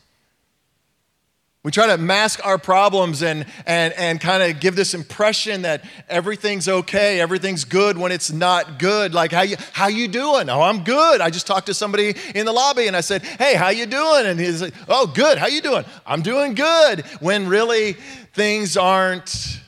We 1.63 1.71
try 1.71 1.87
to 1.87 1.97
mask 1.97 2.45
our 2.45 2.57
problems 2.57 3.23
and, 3.23 3.45
and, 3.65 3.93
and 3.95 4.21
kind 4.21 4.43
of 4.43 4.61
give 4.61 4.75
this 4.75 4.93
impression 4.93 5.63
that 5.63 5.83
everything's 6.07 6.69
okay, 6.69 7.19
everything's 7.19 7.65
good 7.65 7.97
when 7.97 8.11
it's 8.11 8.31
not 8.31 8.79
good. 8.79 9.13
Like, 9.13 9.31
how 9.31 9.41
you, 9.41 9.57
how 9.73 9.87
you 9.87 10.07
doing? 10.07 10.49
Oh, 10.49 10.61
I'm 10.61 10.83
good. 10.83 11.19
I 11.19 11.29
just 11.29 11.47
talked 11.47 11.65
to 11.65 11.73
somebody 11.73 12.15
in 12.35 12.45
the 12.45 12.53
lobby 12.53 12.87
and 12.87 12.95
I 12.95 13.01
said, 13.01 13.23
hey, 13.23 13.55
how 13.55 13.69
you 13.69 13.85
doing? 13.85 14.27
And 14.27 14.39
he's 14.39 14.61
like, 14.61 14.75
oh, 14.87 15.07
good. 15.07 15.39
How 15.39 15.47
you 15.47 15.61
doing? 15.61 15.83
I'm 16.05 16.21
doing 16.21 16.53
good. 16.53 17.01
When 17.19 17.47
really 17.47 17.93
things 18.33 18.77
aren't, 18.77 19.59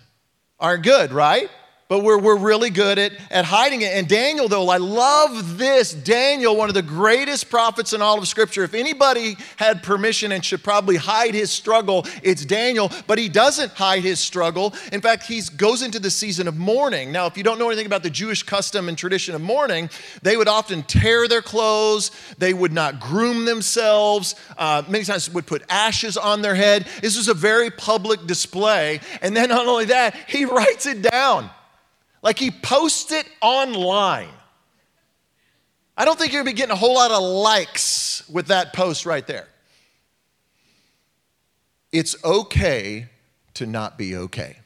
aren't 0.59 0.83
good, 0.83 1.11
right? 1.11 1.49
But 1.89 2.03
we're, 2.03 2.19
we're 2.19 2.37
really 2.37 2.69
good 2.69 2.99
at, 2.99 3.13
at 3.31 3.45
hiding 3.45 3.81
it. 3.81 3.91
And 3.93 4.07
Daniel, 4.07 4.47
though, 4.47 4.69
I 4.69 4.77
love 4.77 5.57
this. 5.57 5.91
Daniel, 5.91 6.55
one 6.55 6.69
of 6.69 6.75
the 6.75 6.83
greatest 6.83 7.49
prophets 7.49 7.93
in 7.93 8.01
all 8.01 8.19
of 8.19 8.27
Scripture. 8.27 8.63
If 8.63 8.75
anybody 8.75 9.35
had 9.57 9.81
permission 9.81 10.31
and 10.31 10.45
should 10.45 10.63
probably 10.63 10.97
hide 10.97 11.33
his 11.33 11.49
struggle, 11.49 12.05
it's 12.21 12.45
Daniel, 12.45 12.91
but 13.07 13.17
he 13.17 13.27
doesn't 13.27 13.71
hide 13.71 14.03
his 14.03 14.19
struggle. 14.19 14.75
In 14.93 15.01
fact, 15.01 15.23
he 15.23 15.41
goes 15.57 15.81
into 15.81 15.97
the 15.97 16.11
season 16.11 16.47
of 16.47 16.55
mourning. 16.57 17.11
Now, 17.11 17.25
if 17.25 17.35
you 17.35 17.43
don't 17.43 17.57
know 17.57 17.69
anything 17.69 17.87
about 17.87 18.03
the 18.03 18.11
Jewish 18.11 18.43
custom 18.43 18.87
and 18.87 18.95
tradition 18.95 19.33
of 19.33 19.41
mourning, 19.41 19.89
they 20.21 20.37
would 20.37 20.47
often 20.47 20.83
tear 20.83 21.27
their 21.27 21.41
clothes, 21.41 22.11
they 22.37 22.53
would 22.53 22.71
not 22.71 22.99
groom 22.99 23.45
themselves, 23.45 24.35
uh, 24.59 24.83
many 24.87 25.05
times 25.05 25.27
would 25.31 25.47
put 25.47 25.63
ashes 25.69 26.17
on 26.17 26.43
their 26.43 26.55
head. 26.55 26.85
This 27.01 27.17
was 27.17 27.29
a 27.29 27.33
very 27.33 27.71
public 27.71 28.27
display. 28.27 28.99
And 29.23 29.35
then, 29.35 29.49
not 29.49 29.65
only 29.65 29.85
that, 29.85 30.15
he 30.27 30.45
writes 30.45 30.85
it 30.85 31.01
down. 31.01 31.49
Like 32.21 32.37
he 32.37 32.51
posts 32.51 33.11
it 33.11 33.25
online. 33.41 34.29
I 35.97 36.05
don't 36.05 36.17
think 36.17 36.31
you're 36.31 36.41
gonna 36.41 36.51
be 36.51 36.57
getting 36.57 36.73
a 36.73 36.77
whole 36.77 36.95
lot 36.95 37.11
of 37.11 37.21
likes 37.21 38.27
with 38.29 38.47
that 38.47 38.73
post 38.73 39.05
right 39.05 39.25
there. 39.25 39.47
It's 41.91 42.15
okay 42.23 43.07
to 43.55 43.65
not 43.65 43.97
be 43.97 44.15
okay. 44.15 44.57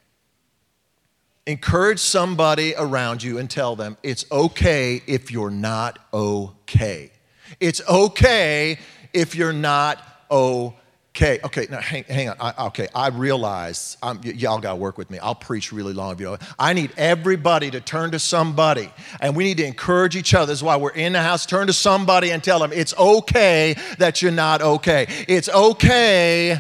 Encourage 1.45 2.00
somebody 2.00 2.74
around 2.77 3.24
you 3.24 3.38
and 3.38 3.50
tell 3.50 3.75
them 3.75 3.98
it's 4.03 4.25
okay 4.31 5.01
if 5.07 5.31
you're 5.31 5.50
not 5.50 6.00
okay. 6.13 7.12
It's 7.60 7.81
okay 7.89 8.77
if 9.13 9.36
you're 9.36 9.53
not 9.53 10.01
okay. 10.29 10.77
Okay, 11.15 11.39
okay, 11.43 11.67
now 11.70 11.79
hang, 11.79 12.03
hang 12.05 12.29
on. 12.29 12.38
I, 12.39 12.65
okay, 12.67 12.88
I 12.96 13.10
realize 13.10 13.98
I'm, 14.01 14.20
y- 14.22 14.32
y'all 14.32 14.58
got 14.58 14.72
to 14.72 14.75
work 14.77 14.98
with 14.98 15.12
me. 15.12 15.20
I'll 15.20 15.36
preach 15.36 15.72
really 15.72 15.93
long 15.93 16.12
if 16.13 16.20
you 16.20 16.25
know. 16.25 16.38
I 16.58 16.74
need 16.74 16.91
everybody 16.98 17.70
to 17.70 17.79
turn 17.79 18.10
to 18.12 18.20
somebody, 18.20 18.91
and 19.22 19.36
we 19.36 19.43
need 19.43 19.58
to 19.58 19.65
encourage 19.65 20.15
each 20.15 20.34
other. 20.34 20.48
This 20.48 20.58
is 20.60 20.63
why 20.63 20.75
we're 20.75 20.89
in 20.89 21.13
the 21.13 21.22
house. 21.22 21.46
Turn 21.46 21.67
to 21.67 21.74
somebody 21.74 22.32
and 22.32 22.43
tell 22.43 22.58
them 22.58 22.72
it's 22.74 22.98
okay 22.98 23.75
that 24.00 24.24
you're 24.24 24.32
not 24.32 24.63
okay. 24.63 25.05
It's 25.27 25.50
okay 25.50 26.60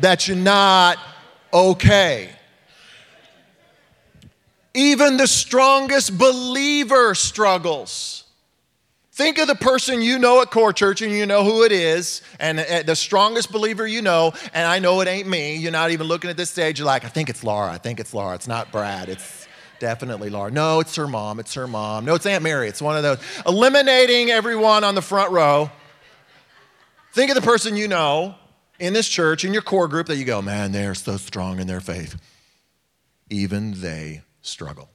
that 0.00 0.26
you're 0.26 0.36
not 0.38 0.98
okay. 1.52 2.30
Even 4.74 5.18
the 5.18 5.28
strongest 5.28 6.18
believer 6.18 7.14
struggles. 7.14 8.23
Think 9.14 9.38
of 9.38 9.46
the 9.46 9.54
person 9.54 10.02
you 10.02 10.18
know 10.18 10.42
at 10.42 10.50
Core 10.50 10.72
Church 10.72 11.00
and 11.00 11.12
you 11.12 11.24
know 11.24 11.44
who 11.44 11.62
it 11.62 11.70
is, 11.70 12.20
and 12.40 12.58
uh, 12.58 12.82
the 12.82 12.96
strongest 12.96 13.52
believer 13.52 13.86
you 13.86 14.02
know, 14.02 14.32
and 14.52 14.66
I 14.66 14.80
know 14.80 15.00
it 15.02 15.06
ain't 15.06 15.28
me. 15.28 15.54
You're 15.54 15.70
not 15.70 15.92
even 15.92 16.08
looking 16.08 16.30
at 16.30 16.36
this 16.36 16.50
stage. 16.50 16.80
You're 16.80 16.86
like, 16.86 17.04
I 17.04 17.08
think 17.08 17.30
it's 17.30 17.44
Laura. 17.44 17.70
I 17.70 17.78
think 17.78 18.00
it's 18.00 18.12
Laura. 18.12 18.34
It's 18.34 18.48
not 18.48 18.72
Brad. 18.72 19.08
It's 19.08 19.46
definitely 19.78 20.30
Laura. 20.30 20.50
No, 20.50 20.80
it's 20.80 20.96
her 20.96 21.06
mom. 21.06 21.38
It's 21.38 21.54
her 21.54 21.68
mom. 21.68 22.04
No, 22.04 22.16
it's 22.16 22.26
Aunt 22.26 22.42
Mary. 22.42 22.66
It's 22.66 22.82
one 22.82 22.96
of 22.96 23.04
those. 23.04 23.20
Eliminating 23.46 24.32
everyone 24.32 24.82
on 24.82 24.96
the 24.96 25.02
front 25.02 25.30
row. 25.30 25.70
Think 27.12 27.30
of 27.30 27.36
the 27.36 27.42
person 27.42 27.76
you 27.76 27.86
know 27.86 28.34
in 28.80 28.94
this 28.94 29.08
church, 29.08 29.44
in 29.44 29.52
your 29.52 29.62
core 29.62 29.86
group, 29.86 30.08
that 30.08 30.16
you 30.16 30.24
go, 30.24 30.42
man, 30.42 30.72
they're 30.72 30.96
so 30.96 31.18
strong 31.18 31.60
in 31.60 31.68
their 31.68 31.80
faith. 31.80 32.20
Even 33.30 33.80
they 33.80 34.22
struggle. 34.42 34.90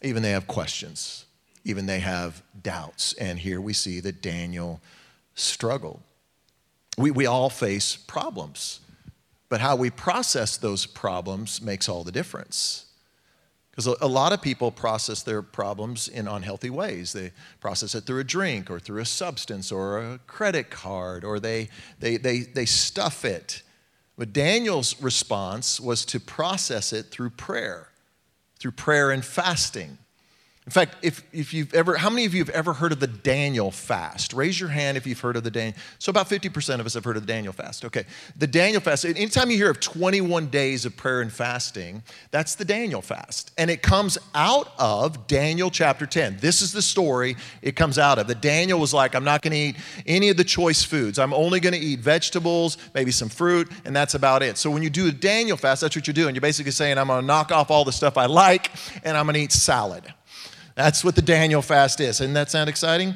Even 0.00 0.22
they 0.22 0.30
have 0.30 0.46
questions 0.46 1.26
even 1.64 1.86
they 1.86 2.00
have 2.00 2.42
doubts. 2.62 3.12
And 3.14 3.38
here 3.38 3.60
we 3.60 3.72
see 3.72 4.00
that 4.00 4.22
Daniel 4.22 4.80
struggled. 5.34 6.00
We, 6.96 7.10
we 7.10 7.26
all 7.26 7.50
face 7.50 7.96
problems, 7.96 8.80
but 9.48 9.60
how 9.60 9.76
we 9.76 9.90
process 9.90 10.56
those 10.56 10.84
problems 10.84 11.62
makes 11.62 11.88
all 11.88 12.04
the 12.04 12.12
difference. 12.12 12.86
Because 13.70 13.96
a, 14.00 14.08
lot 14.08 14.32
of 14.32 14.42
people 14.42 14.72
process 14.72 15.22
their 15.22 15.40
problems 15.40 16.08
in 16.08 16.26
unhealthy 16.26 16.68
ways. 16.68 17.12
They 17.12 17.30
process 17.60 17.94
it 17.94 18.00
through 18.00 18.18
a 18.18 18.24
drink 18.24 18.72
or 18.72 18.80
through 18.80 19.00
a 19.00 19.06
substance 19.06 19.70
or 19.70 19.98
a 19.98 20.18
credit 20.26 20.68
card 20.68 21.22
or 21.22 21.38
they, 21.38 21.68
they, 22.00 22.16
they, 22.16 22.40
they 22.40 22.64
stuff 22.64 23.24
it. 23.24 23.62
But 24.16 24.32
Daniel's 24.32 25.00
response 25.00 25.78
was 25.78 26.04
to 26.06 26.18
process 26.18 26.92
it 26.92 27.06
through 27.06 27.30
prayer, 27.30 27.86
through 28.58 28.72
prayer 28.72 29.12
and 29.12 29.24
fasting. 29.24 29.96
In 30.68 30.72
fact, 30.72 30.96
if, 31.00 31.22
if 31.32 31.54
you've 31.54 31.72
ever, 31.72 31.96
how 31.96 32.10
many 32.10 32.26
of 32.26 32.34
you 32.34 32.44
have 32.44 32.50
ever 32.50 32.74
heard 32.74 32.92
of 32.92 33.00
the 33.00 33.06
Daniel 33.06 33.70
fast? 33.70 34.34
Raise 34.34 34.60
your 34.60 34.68
hand 34.68 34.98
if 34.98 35.06
you've 35.06 35.18
heard 35.18 35.34
of 35.34 35.42
the 35.42 35.50
Daniel. 35.50 35.74
So 35.98 36.10
about 36.10 36.28
50% 36.28 36.78
of 36.78 36.84
us 36.84 36.92
have 36.92 37.04
heard 37.04 37.16
of 37.16 37.22
the 37.22 37.32
Daniel 37.32 37.54
fast. 37.54 37.86
Okay. 37.86 38.04
The 38.36 38.46
Daniel 38.46 38.82
fast, 38.82 39.06
anytime 39.06 39.50
you 39.50 39.56
hear 39.56 39.70
of 39.70 39.80
21 39.80 40.48
days 40.48 40.84
of 40.84 40.94
prayer 40.94 41.22
and 41.22 41.32
fasting, 41.32 42.02
that's 42.32 42.54
the 42.54 42.66
Daniel 42.66 43.00
fast. 43.00 43.50
And 43.56 43.70
it 43.70 43.80
comes 43.80 44.18
out 44.34 44.70
of 44.78 45.26
Daniel 45.26 45.70
chapter 45.70 46.04
10. 46.04 46.36
This 46.42 46.60
is 46.60 46.74
the 46.74 46.82
story 46.82 47.36
it 47.62 47.74
comes 47.74 47.98
out 47.98 48.18
of. 48.18 48.26
That 48.26 48.42
Daniel 48.42 48.78
was 48.78 48.92
like, 48.92 49.14
I'm 49.14 49.24
not 49.24 49.40
going 49.40 49.52
to 49.52 49.58
eat 49.58 49.76
any 50.06 50.28
of 50.28 50.36
the 50.36 50.44
choice 50.44 50.84
foods. 50.84 51.18
I'm 51.18 51.32
only 51.32 51.60
going 51.60 51.72
to 51.72 51.80
eat 51.80 52.00
vegetables, 52.00 52.76
maybe 52.92 53.10
some 53.10 53.30
fruit, 53.30 53.70
and 53.86 53.96
that's 53.96 54.12
about 54.12 54.42
it. 54.42 54.58
So 54.58 54.70
when 54.70 54.82
you 54.82 54.90
do 54.90 55.08
a 55.08 55.12
Daniel 55.12 55.56
fast, 55.56 55.80
that's 55.80 55.96
what 55.96 56.06
you're 56.06 56.12
doing. 56.12 56.34
You're 56.34 56.42
basically 56.42 56.72
saying, 56.72 56.98
I'm 56.98 57.06
going 57.06 57.22
to 57.22 57.26
knock 57.26 57.52
off 57.52 57.70
all 57.70 57.86
the 57.86 57.90
stuff 57.92 58.18
I 58.18 58.26
like 58.26 58.70
and 59.02 59.16
I'm 59.16 59.24
going 59.24 59.32
to 59.32 59.40
eat 59.40 59.52
salad. 59.52 60.12
That's 60.78 61.02
what 61.02 61.16
the 61.16 61.22
Daniel 61.22 61.60
fast 61.60 61.98
is. 61.98 62.18
Doesn't 62.18 62.34
that 62.34 62.52
sound 62.52 62.70
exciting? 62.70 63.14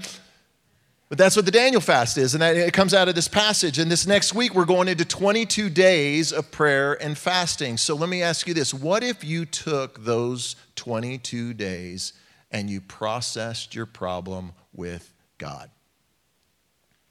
But 1.08 1.16
that's 1.16 1.36
what 1.36 1.44
the 1.44 1.52
Daniel 1.52 1.80
fast 1.80 2.18
is, 2.18 2.34
and 2.34 2.42
that, 2.42 2.56
it 2.56 2.74
comes 2.74 2.92
out 2.92 3.06
of 3.06 3.14
this 3.14 3.28
passage. 3.28 3.78
And 3.78 3.88
this 3.88 4.04
next 4.04 4.34
week, 4.34 4.52
we're 4.52 4.64
going 4.64 4.88
into 4.88 5.04
22 5.04 5.70
days 5.70 6.32
of 6.32 6.50
prayer 6.50 7.00
and 7.00 7.16
fasting. 7.16 7.76
So 7.76 7.94
let 7.94 8.08
me 8.08 8.20
ask 8.20 8.48
you 8.48 8.54
this 8.54 8.74
What 8.74 9.04
if 9.04 9.22
you 9.22 9.44
took 9.44 10.02
those 10.02 10.56
22 10.74 11.54
days 11.54 12.14
and 12.50 12.68
you 12.68 12.80
processed 12.80 13.76
your 13.76 13.86
problem 13.86 14.54
with 14.72 15.14
God? 15.38 15.70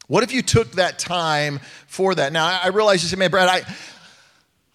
What 0.08 0.24
if 0.24 0.34
you 0.34 0.42
took 0.42 0.74
that 0.74 1.00
time 1.00 1.62
for 1.88 2.14
that? 2.14 2.34
Now, 2.34 2.60
I 2.62 2.68
realize 2.68 3.04
you 3.04 3.08
say, 3.08 3.16
man, 3.16 3.32
Brad, 3.32 3.48
I, 3.48 3.62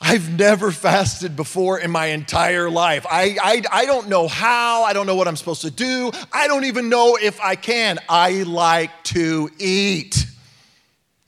I've 0.01 0.39
never 0.39 0.71
fasted 0.71 1.37
before 1.37 1.79
in 1.79 1.91
my 1.91 2.07
entire 2.07 2.69
life. 2.71 3.07
I, 3.11 3.37
I, 3.43 3.63
I 3.73 3.87
don't 3.87 4.09
know 4.09 4.29
how. 4.29 4.83
I 4.85 4.93
don't 4.93 5.07
know 5.07 5.17
what 5.17 5.27
I'm 5.27 5.37
supposed 5.37 5.63
to 5.63 5.71
do. 5.71 6.13
I 6.33 6.47
don't 6.49 6.65
even 6.65 6.89
know 6.89 7.17
if 7.21 7.41
I 7.41 7.57
can. 7.57 7.99
I 8.09 8.43
like 8.43 8.91
to 9.05 9.49
eat. 9.59 10.27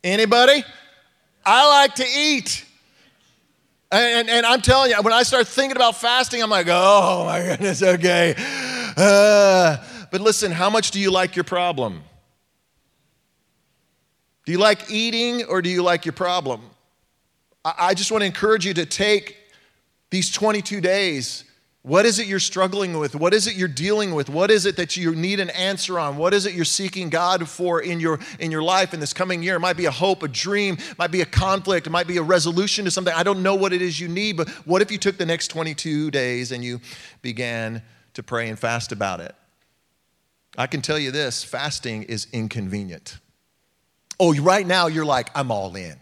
Anybody? 0.05 0.65
I 1.45 1.69
like 1.69 1.95
to 1.97 2.07
eat. 2.07 2.65
And, 3.91 4.29
and 4.29 4.45
I'm 4.45 4.61
telling 4.61 4.91
you, 4.91 5.01
when 5.01 5.15
I 5.15 5.23
start 5.23 5.49
thinking 5.49 5.77
about 5.77 5.97
fasting, 5.97 6.43
I'm 6.43 6.51
like, 6.51 6.67
oh 6.69 7.25
my 7.25 7.41
goodness, 7.41 7.83
okay. 7.83 8.35
Uh, 8.97 9.79
but 10.11 10.21
listen, 10.21 10.53
how 10.53 10.69
much 10.69 10.91
do 10.91 11.01
you 11.01 11.11
like 11.11 11.37
your 11.37 11.45
problem? 11.45 12.03
Do 14.45 14.53
you 14.53 14.59
like 14.59 14.91
eating 14.91 15.45
or 15.45 15.63
do 15.63 15.71
you 15.71 15.83
like 15.83 16.05
your 16.05 16.13
problem? 16.13 16.61
I 17.79 17.95
just 17.95 18.13
want 18.13 18.23
to 18.23 18.27
encourage 18.27 18.65
you 18.65 18.75
to 18.75 18.87
take 18.87 19.37
these 20.11 20.31
22 20.31 20.81
days. 20.81 21.45
What 21.83 22.05
is 22.05 22.19
it 22.19 22.27
you're 22.27 22.39
struggling 22.39 22.99
with? 22.99 23.15
What 23.15 23.33
is 23.33 23.47
it 23.47 23.57
you're 23.57 23.69
dealing 23.69 24.15
with? 24.15 24.29
What 24.29 24.51
is 24.51 24.67
it 24.67 24.77
that 24.77 24.97
you 24.97 25.15
need 25.15 25.41
an 25.41 25.49
answer 25.51 25.99
on? 25.99 26.17
What 26.17 26.35
is 26.35 26.45
it 26.45 26.53
you're 26.53 26.65
seeking 26.65 27.09
God 27.09 27.49
for 27.49 27.81
in 27.81 27.99
your 27.99 28.19
in 28.39 28.51
your 28.51 28.63
life 28.63 28.93
in 28.93 29.01
this 29.01 29.13
coming 29.13 29.43
year? 29.43 29.57
It 29.57 29.61
might 29.61 29.77
be 29.77 29.87
a 29.87 29.91
hope, 29.91 30.23
a 30.23 30.29
dream, 30.29 30.75
it 30.75 30.99
might 30.99 31.11
be 31.11 31.23
a 31.23 31.27
conflict, 31.27 31.87
it 31.87 31.91
might 31.91 32.07
be 32.07 32.19
a 32.19 32.23
resolution 32.23 32.85
to 32.85 32.91
something. 32.91 33.15
I 33.15 33.23
don't 33.23 33.43
know 33.43 33.55
what 33.55 33.73
it 33.73 33.81
is 33.81 33.99
you 33.99 34.09
need, 34.09 34.37
but 34.37 34.49
what 34.67 34.83
if 34.83 34.91
you 34.91 34.99
took 34.99 35.17
the 35.17 35.27
next 35.27 35.49
22 35.49 36.11
days 36.11 36.53
and 36.53 36.63
you 36.63 36.81
began 37.23 37.81
to 38.15 38.23
pray 38.23 38.49
and 38.49 38.59
fast 38.59 38.93
about 38.93 39.21
it? 39.21 39.35
I 40.59 40.67
can 40.67 40.83
tell 40.83 40.99
you 40.99 41.11
this, 41.11 41.45
fasting 41.45 42.03
is 42.03 42.27
inconvenient. 42.33 43.19
Oh, 44.21 44.35
right 44.35 44.67
now 44.67 44.89
you're 44.89 45.05
like, 45.05 45.31
I'm 45.35 45.51
all 45.51 45.75
in. 45.77 45.97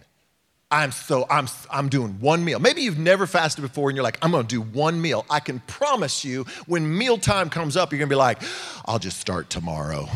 I'm 0.71 0.91
so 0.91 1.27
I'm 1.31 1.47
I'm 1.71 1.89
doing 1.89 2.19
one 2.19 2.45
meal. 2.45 2.59
Maybe 2.59 2.83
you've 2.83 2.99
never 2.99 3.27
fasted 3.27 3.63
before 3.63 3.89
and 3.89 3.97
you're 3.97 4.03
like, 4.03 4.19
I'm 4.21 4.33
gonna 4.33 4.45
do 4.45 4.61
one 4.61 5.01
meal. 5.01 5.25
I 5.31 5.39
can 5.39 5.61
promise 5.61 6.25
you 6.25 6.45
when 6.67 6.99
mealtime 6.99 7.51
comes 7.51 7.77
up, 7.77 7.93
you're 7.93 8.01
gonna 8.01 8.09
be 8.09 8.17
like, 8.17 8.43
I'll 8.85 8.99
just 8.99 9.21
start 9.21 9.49
tomorrow. 9.49 10.09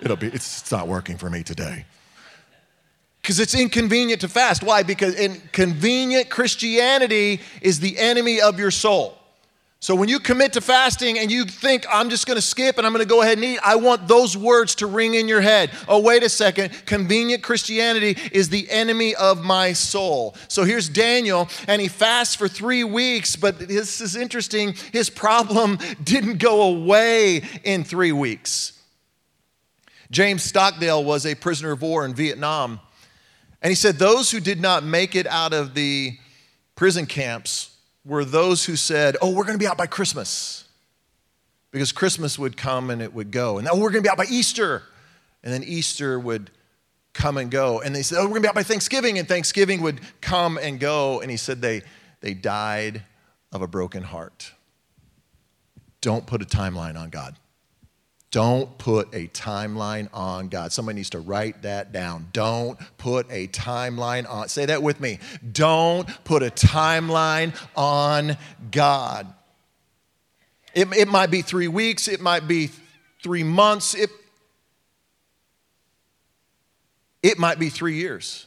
It'll 0.00 0.16
be 0.16 0.28
it's, 0.28 0.60
it's 0.60 0.72
not 0.72 0.86
working 0.86 1.16
for 1.16 1.28
me 1.28 1.42
today. 1.42 1.84
Because 3.20 3.40
it's 3.40 3.54
inconvenient 3.54 4.20
to 4.22 4.28
fast. 4.28 4.62
Why? 4.62 4.82
Because 4.82 5.14
inconvenient 5.14 6.30
Christianity 6.30 7.40
is 7.60 7.80
the 7.80 7.98
enemy 7.98 8.40
of 8.40 8.58
your 8.58 8.70
soul. 8.70 9.19
So 9.82 9.94
when 9.94 10.10
you 10.10 10.20
commit 10.20 10.52
to 10.52 10.60
fasting 10.60 11.18
and 11.18 11.32
you 11.32 11.46
think, 11.46 11.86
I'm 11.90 12.10
just 12.10 12.26
gonna 12.26 12.42
skip 12.42 12.76
and 12.76 12.86
I'm 12.86 12.92
gonna 12.92 13.06
go 13.06 13.22
ahead 13.22 13.38
and 13.38 13.44
eat, 13.46 13.60
I 13.64 13.76
want 13.76 14.06
those 14.06 14.36
words 14.36 14.74
to 14.76 14.86
ring 14.86 15.14
in 15.14 15.26
your 15.26 15.40
head. 15.40 15.70
Oh, 15.88 16.00
wait 16.00 16.22
a 16.22 16.28
second. 16.28 16.84
Convenient 16.84 17.42
Christianity 17.42 18.14
is 18.30 18.50
the 18.50 18.68
enemy 18.68 19.14
of 19.14 19.42
my 19.42 19.72
soul. 19.72 20.36
So 20.48 20.64
here's 20.64 20.86
Daniel, 20.90 21.48
and 21.66 21.80
he 21.80 21.88
fasts 21.88 22.34
for 22.34 22.46
three 22.46 22.84
weeks, 22.84 23.36
but 23.36 23.58
this 23.58 24.02
is 24.02 24.16
interesting. 24.16 24.74
His 24.92 25.08
problem 25.08 25.78
didn't 26.04 26.40
go 26.40 26.60
away 26.60 27.42
in 27.64 27.82
three 27.82 28.12
weeks. 28.12 28.78
James 30.10 30.42
Stockdale 30.42 31.02
was 31.02 31.24
a 31.24 31.34
prisoner 31.34 31.72
of 31.72 31.80
war 31.80 32.04
in 32.04 32.12
Vietnam, 32.12 32.80
and 33.62 33.70
he 33.70 33.76
said, 33.76 33.96
Those 33.96 34.30
who 34.30 34.40
did 34.40 34.60
not 34.60 34.84
make 34.84 35.14
it 35.14 35.26
out 35.26 35.54
of 35.54 35.72
the 35.72 36.18
prison 36.76 37.06
camps 37.06 37.69
were 38.04 38.24
those 38.24 38.64
who 38.64 38.76
said, 38.76 39.16
Oh, 39.20 39.30
we're 39.30 39.44
going 39.44 39.58
to 39.58 39.62
be 39.62 39.66
out 39.66 39.78
by 39.78 39.86
Christmas. 39.86 40.64
Because 41.70 41.92
Christmas 41.92 42.38
would 42.38 42.56
come 42.56 42.90
and 42.90 43.00
it 43.00 43.14
would 43.14 43.30
go. 43.30 43.58
And 43.58 43.68
oh, 43.68 43.76
we're 43.76 43.90
going 43.90 44.02
to 44.02 44.06
be 44.06 44.10
out 44.10 44.16
by 44.16 44.26
Easter. 44.28 44.82
And 45.44 45.52
then 45.52 45.62
Easter 45.62 46.18
would 46.18 46.50
come 47.12 47.36
and 47.36 47.50
go. 47.50 47.80
And 47.80 47.94
they 47.94 48.02
said, 48.02 48.18
Oh, 48.18 48.22
we're 48.22 48.30
going 48.30 48.42
to 48.42 48.46
be 48.46 48.48
out 48.48 48.54
by 48.54 48.62
Thanksgiving. 48.62 49.18
And 49.18 49.28
Thanksgiving 49.28 49.80
would 49.82 50.00
come 50.20 50.58
and 50.58 50.80
go. 50.80 51.20
And 51.20 51.30
he 51.30 51.36
said 51.36 51.60
they, 51.60 51.82
they 52.20 52.34
died 52.34 53.02
of 53.52 53.62
a 53.62 53.66
broken 53.68 54.02
heart. 54.02 54.52
Don't 56.00 56.26
put 56.26 56.42
a 56.42 56.46
timeline 56.46 56.98
on 56.98 57.10
God. 57.10 57.36
Don't 58.30 58.78
put 58.78 59.12
a 59.12 59.26
timeline 59.28 60.08
on 60.14 60.48
God. 60.48 60.72
Somebody 60.72 60.96
needs 60.96 61.10
to 61.10 61.18
write 61.18 61.62
that 61.62 61.92
down. 61.92 62.28
Don't 62.32 62.78
put 62.96 63.26
a 63.30 63.48
timeline 63.48 64.28
on. 64.30 64.48
Say 64.48 64.66
that 64.66 64.82
with 64.82 65.00
me. 65.00 65.18
Don't 65.52 66.08
put 66.22 66.44
a 66.44 66.50
timeline 66.50 67.56
on 67.74 68.36
God. 68.70 69.26
It, 70.74 70.86
it 70.96 71.08
might 71.08 71.32
be 71.32 71.42
three 71.42 71.66
weeks, 71.66 72.06
it 72.06 72.20
might 72.20 72.46
be 72.46 72.70
three 73.22 73.42
months, 73.42 73.94
it, 73.94 74.10
it 77.22 77.38
might 77.38 77.58
be 77.58 77.68
three 77.68 77.96
years. 77.96 78.46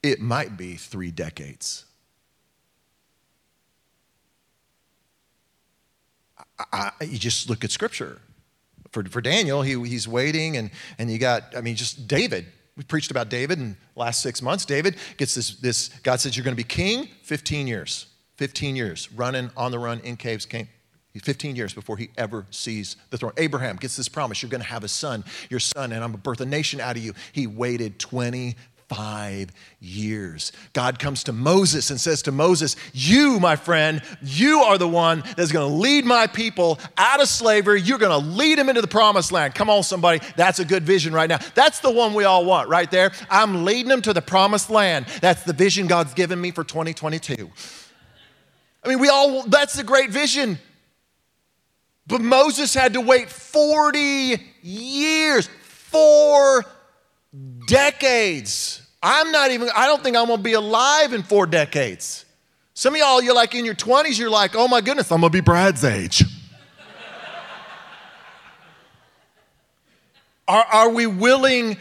It 0.00 0.20
might 0.20 0.56
be 0.56 0.76
three 0.76 1.10
decades. 1.10 1.84
I, 6.72 6.90
you 7.00 7.18
just 7.18 7.48
look 7.48 7.64
at 7.64 7.70
scripture. 7.70 8.20
For, 8.90 9.04
for 9.04 9.20
Daniel, 9.20 9.62
he, 9.62 9.72
he's 9.86 10.08
waiting, 10.08 10.56
and, 10.56 10.70
and 10.98 11.10
you 11.10 11.18
got, 11.18 11.56
I 11.56 11.60
mean, 11.60 11.76
just 11.76 12.08
David. 12.08 12.46
We 12.76 12.84
preached 12.84 13.10
about 13.10 13.28
David 13.28 13.58
in 13.58 13.76
last 13.96 14.22
six 14.22 14.40
months. 14.40 14.64
David 14.64 14.96
gets 15.16 15.34
this, 15.34 15.56
this 15.56 15.88
God 16.02 16.20
says, 16.20 16.36
You're 16.36 16.44
going 16.44 16.56
to 16.56 16.62
be 16.62 16.64
king 16.64 17.08
15 17.22 17.66
years. 17.66 18.06
15 18.36 18.76
years, 18.76 19.10
running 19.12 19.50
on 19.56 19.72
the 19.72 19.78
run 19.80 19.98
in 20.00 20.16
caves, 20.16 20.46
came, 20.46 20.68
15 21.20 21.56
years 21.56 21.74
before 21.74 21.96
he 21.96 22.08
ever 22.16 22.46
sees 22.50 22.96
the 23.10 23.18
throne. 23.18 23.32
Abraham 23.36 23.74
gets 23.74 23.96
this 23.96 24.08
promise 24.08 24.42
you're 24.42 24.50
going 24.50 24.62
to 24.62 24.68
have 24.68 24.84
a 24.84 24.88
son, 24.88 25.24
your 25.50 25.58
son, 25.58 25.92
and 25.92 26.04
I'm 26.04 26.10
going 26.10 26.18
to 26.18 26.18
birth 26.18 26.40
a 26.40 26.46
nation 26.46 26.80
out 26.80 26.96
of 26.96 27.02
you. 27.02 27.14
He 27.32 27.48
waited 27.48 27.98
20 27.98 28.54
five 28.88 29.50
years. 29.80 30.50
God 30.72 30.98
comes 30.98 31.24
to 31.24 31.32
Moses 31.32 31.90
and 31.90 32.00
says 32.00 32.22
to 32.22 32.32
Moses, 32.32 32.74
You, 32.92 33.38
my 33.38 33.54
friend, 33.54 34.02
you 34.22 34.60
are 34.60 34.78
the 34.78 34.88
one 34.88 35.22
that's 35.36 35.52
going 35.52 35.70
to 35.70 35.76
lead 35.76 36.04
my 36.04 36.26
people 36.26 36.78
out 36.96 37.20
of 37.20 37.28
slavery. 37.28 37.82
You're 37.82 37.98
going 37.98 38.18
to 38.18 38.28
lead 38.28 38.58
them 38.58 38.68
into 38.68 38.80
the 38.80 38.88
promised 38.88 39.30
land. 39.30 39.54
Come 39.54 39.68
on, 39.68 39.82
somebody. 39.82 40.20
That's 40.36 40.58
a 40.58 40.64
good 40.64 40.84
vision 40.84 41.12
right 41.12 41.28
now. 41.28 41.38
That's 41.54 41.80
the 41.80 41.90
one 41.90 42.14
we 42.14 42.24
all 42.24 42.44
want 42.44 42.68
right 42.68 42.90
there. 42.90 43.12
I'm 43.30 43.64
leading 43.64 43.88
them 43.88 44.02
to 44.02 44.12
the 44.12 44.22
promised 44.22 44.70
land. 44.70 45.06
That's 45.20 45.42
the 45.42 45.52
vision 45.52 45.86
God's 45.86 46.14
given 46.14 46.40
me 46.40 46.50
for 46.50 46.64
2022. 46.64 47.50
I 48.82 48.88
mean, 48.88 49.00
we 49.00 49.08
all, 49.08 49.42
that's 49.42 49.74
the 49.74 49.84
great 49.84 50.10
vision. 50.10 50.58
But 52.06 52.22
Moses 52.22 52.72
had 52.72 52.94
to 52.94 53.02
wait 53.02 53.28
40 53.28 54.42
years, 54.62 55.46
four 55.62 56.64
decades. 57.66 58.82
I'm 59.02 59.30
not 59.30 59.50
even, 59.50 59.68
I 59.74 59.86
don't 59.86 60.02
think 60.02 60.16
I'm 60.16 60.26
gonna 60.26 60.42
be 60.42 60.54
alive 60.54 61.12
in 61.12 61.22
four 61.22 61.46
decades. 61.46 62.24
Some 62.74 62.94
of 62.94 63.00
y'all, 63.00 63.22
you're 63.22 63.34
like 63.34 63.54
in 63.54 63.64
your 63.64 63.74
20s, 63.74 64.18
you're 64.18 64.30
like, 64.30 64.54
oh 64.54 64.68
my 64.68 64.80
goodness, 64.80 65.10
I'm 65.10 65.20
gonna 65.20 65.30
be 65.30 65.40
Brad's 65.40 65.84
age. 65.84 66.24
are, 70.48 70.64
are 70.64 70.90
we 70.90 71.06
willing 71.06 71.76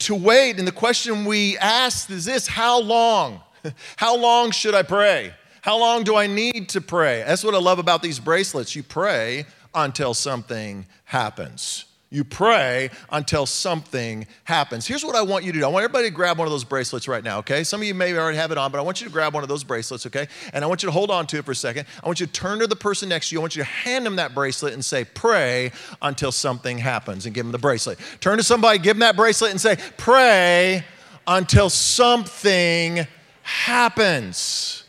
to 0.00 0.14
wait? 0.14 0.58
And 0.58 0.66
the 0.66 0.72
question 0.72 1.24
we 1.24 1.58
ask 1.58 2.10
is 2.10 2.24
this 2.24 2.46
how 2.46 2.80
long? 2.80 3.40
How 3.96 4.16
long 4.16 4.50
should 4.50 4.74
I 4.74 4.82
pray? 4.82 5.32
How 5.60 5.78
long 5.78 6.02
do 6.02 6.16
I 6.16 6.26
need 6.26 6.70
to 6.70 6.80
pray? 6.80 7.22
That's 7.24 7.44
what 7.44 7.54
I 7.54 7.58
love 7.58 7.78
about 7.78 8.02
these 8.02 8.18
bracelets. 8.18 8.74
You 8.74 8.82
pray 8.82 9.46
until 9.72 10.14
something 10.14 10.84
happens. 11.04 11.84
You 12.12 12.24
pray 12.24 12.90
until 13.10 13.46
something 13.46 14.26
happens. 14.44 14.86
Here's 14.86 15.02
what 15.02 15.16
I 15.16 15.22
want 15.22 15.46
you 15.46 15.52
to 15.52 15.60
do. 15.60 15.64
I 15.64 15.68
want 15.68 15.82
everybody 15.82 16.08
to 16.08 16.14
grab 16.14 16.36
one 16.36 16.46
of 16.46 16.52
those 16.52 16.62
bracelets 16.62 17.08
right 17.08 17.24
now, 17.24 17.38
okay? 17.38 17.64
Some 17.64 17.80
of 17.80 17.86
you 17.86 17.94
may 17.94 18.14
already 18.14 18.36
have 18.36 18.52
it 18.52 18.58
on, 18.58 18.70
but 18.70 18.76
I 18.76 18.82
want 18.82 19.00
you 19.00 19.06
to 19.06 19.12
grab 19.12 19.32
one 19.32 19.42
of 19.42 19.48
those 19.48 19.64
bracelets, 19.64 20.04
okay? 20.04 20.28
And 20.52 20.62
I 20.62 20.68
want 20.68 20.82
you 20.82 20.88
to 20.88 20.92
hold 20.92 21.10
on 21.10 21.26
to 21.28 21.38
it 21.38 21.46
for 21.46 21.52
a 21.52 21.56
second. 21.56 21.86
I 22.04 22.06
want 22.06 22.20
you 22.20 22.26
to 22.26 22.32
turn 22.32 22.58
to 22.58 22.66
the 22.66 22.76
person 22.76 23.08
next 23.08 23.30
to 23.30 23.34
you. 23.34 23.40
I 23.40 23.42
want 23.42 23.56
you 23.56 23.62
to 23.62 23.68
hand 23.68 24.04
them 24.04 24.16
that 24.16 24.34
bracelet 24.34 24.74
and 24.74 24.84
say, 24.84 25.04
Pray 25.04 25.72
until 26.02 26.30
something 26.30 26.76
happens, 26.76 27.24
and 27.24 27.34
give 27.34 27.46
them 27.46 27.52
the 27.52 27.58
bracelet. 27.58 27.98
Turn 28.20 28.36
to 28.36 28.44
somebody, 28.44 28.78
give 28.78 28.96
them 28.96 29.00
that 29.00 29.16
bracelet, 29.16 29.50
and 29.50 29.60
say, 29.60 29.78
Pray 29.96 30.84
until 31.26 31.70
something 31.70 33.06
happens. 33.42 34.84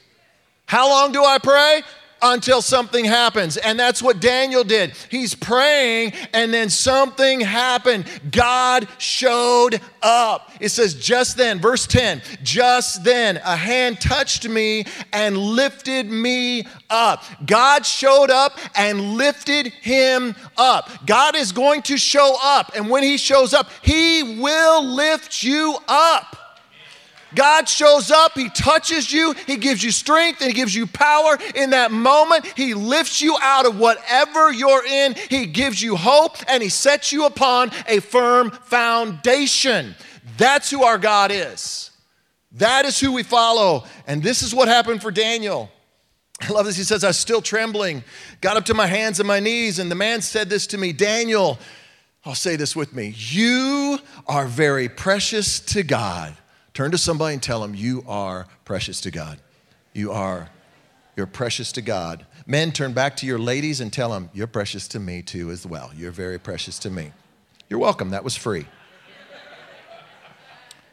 How 0.65 0.89
long 0.89 1.13
do 1.13 1.23
I 1.23 1.37
pray? 1.37 1.83
Until 2.23 2.61
something 2.61 3.05
happens. 3.05 3.57
And 3.57 3.77
that's 3.77 4.01
what 4.01 4.19
Daniel 4.19 4.63
did. 4.63 4.93
He's 5.09 5.35
praying, 5.35 6.13
and 6.33 6.53
then 6.53 6.69
something 6.69 7.41
happened. 7.41 8.05
God 8.31 8.87
showed 8.97 9.81
up. 10.01 10.51
It 10.59 10.69
says, 10.69 10.95
just 10.95 11.37
then, 11.37 11.59
verse 11.59 11.85
10, 11.85 12.21
just 12.41 13.03
then, 13.03 13.37
a 13.37 13.55
hand 13.55 13.99
touched 13.99 14.47
me 14.47 14.85
and 15.11 15.37
lifted 15.37 16.09
me 16.09 16.65
up. 16.89 17.23
God 17.45 17.85
showed 17.85 18.31
up 18.31 18.57
and 18.75 19.17
lifted 19.17 19.67
him 19.67 20.35
up. 20.57 20.89
God 21.05 21.35
is 21.35 21.51
going 21.51 21.81
to 21.83 21.97
show 21.97 22.37
up, 22.41 22.71
and 22.75 22.89
when 22.89 23.03
he 23.03 23.17
shows 23.17 23.53
up, 23.53 23.69
he 23.81 24.39
will 24.39 24.83
lift 24.83 25.43
you 25.43 25.77
up. 25.87 26.37
God 27.35 27.67
shows 27.67 28.11
up, 28.11 28.33
He 28.33 28.49
touches 28.49 29.11
you, 29.11 29.33
He 29.47 29.57
gives 29.57 29.83
you 29.83 29.91
strength, 29.91 30.41
and 30.41 30.49
He 30.49 30.53
gives 30.55 30.73
you 30.73 30.87
power. 30.87 31.37
In 31.55 31.71
that 31.71 31.91
moment, 31.91 32.45
He 32.55 32.73
lifts 32.73 33.21
you 33.21 33.37
out 33.41 33.65
of 33.65 33.79
whatever 33.79 34.51
you're 34.51 34.85
in, 34.85 35.15
He 35.29 35.45
gives 35.45 35.81
you 35.81 35.95
hope, 35.95 36.37
and 36.47 36.61
He 36.61 36.69
sets 36.69 37.11
you 37.11 37.25
upon 37.25 37.71
a 37.87 37.99
firm 37.99 38.51
foundation. 38.51 39.95
That's 40.37 40.69
who 40.69 40.83
our 40.83 40.97
God 40.97 41.31
is. 41.31 41.91
That 42.53 42.85
is 42.85 42.99
who 42.99 43.11
we 43.11 43.23
follow. 43.23 43.85
And 44.05 44.21
this 44.21 44.43
is 44.43 44.53
what 44.53 44.67
happened 44.67 45.01
for 45.01 45.11
Daniel. 45.11 45.71
I 46.41 46.49
love 46.51 46.65
this. 46.65 46.77
He 46.77 46.83
says, 46.83 47.03
I 47.03 47.07
was 47.07 47.17
still 47.17 47.41
trembling, 47.41 48.03
got 48.41 48.57
up 48.57 48.65
to 48.65 48.73
my 48.73 48.87
hands 48.87 49.19
and 49.19 49.27
my 49.27 49.39
knees, 49.39 49.79
and 49.79 49.89
the 49.89 49.95
man 49.95 50.21
said 50.21 50.49
this 50.49 50.67
to 50.67 50.77
me 50.77 50.93
Daniel, 50.93 51.57
I'll 52.25 52.35
say 52.35 52.55
this 52.55 52.75
with 52.75 52.93
me. 52.93 53.13
You 53.17 53.99
are 54.27 54.45
very 54.45 54.87
precious 54.87 55.59
to 55.59 55.83
God 55.83 56.35
Turn 56.73 56.89
to 56.91 56.97
somebody 56.97 57.35
and 57.35 57.43
tell 57.43 57.61
them, 57.61 57.75
You 57.75 58.03
are 58.07 58.47
precious 58.65 58.99
to 59.01 59.11
God. 59.11 59.39
You 59.93 60.11
are. 60.11 60.49
You're 61.15 61.27
precious 61.27 61.71
to 61.73 61.81
God. 61.81 62.25
Men, 62.47 62.71
turn 62.71 62.93
back 62.93 63.15
to 63.17 63.27
your 63.27 63.37
ladies 63.37 63.79
and 63.79 63.93
tell 63.93 64.09
them, 64.09 64.29
You're 64.33 64.47
precious 64.47 64.87
to 64.89 64.99
me 64.99 65.21
too, 65.21 65.51
as 65.51 65.65
well. 65.65 65.91
You're 65.95 66.11
very 66.11 66.39
precious 66.39 66.79
to 66.79 66.89
me. 66.89 67.11
You're 67.69 67.79
welcome. 67.79 68.09
That 68.09 68.23
was 68.23 68.35
free. 68.35 68.65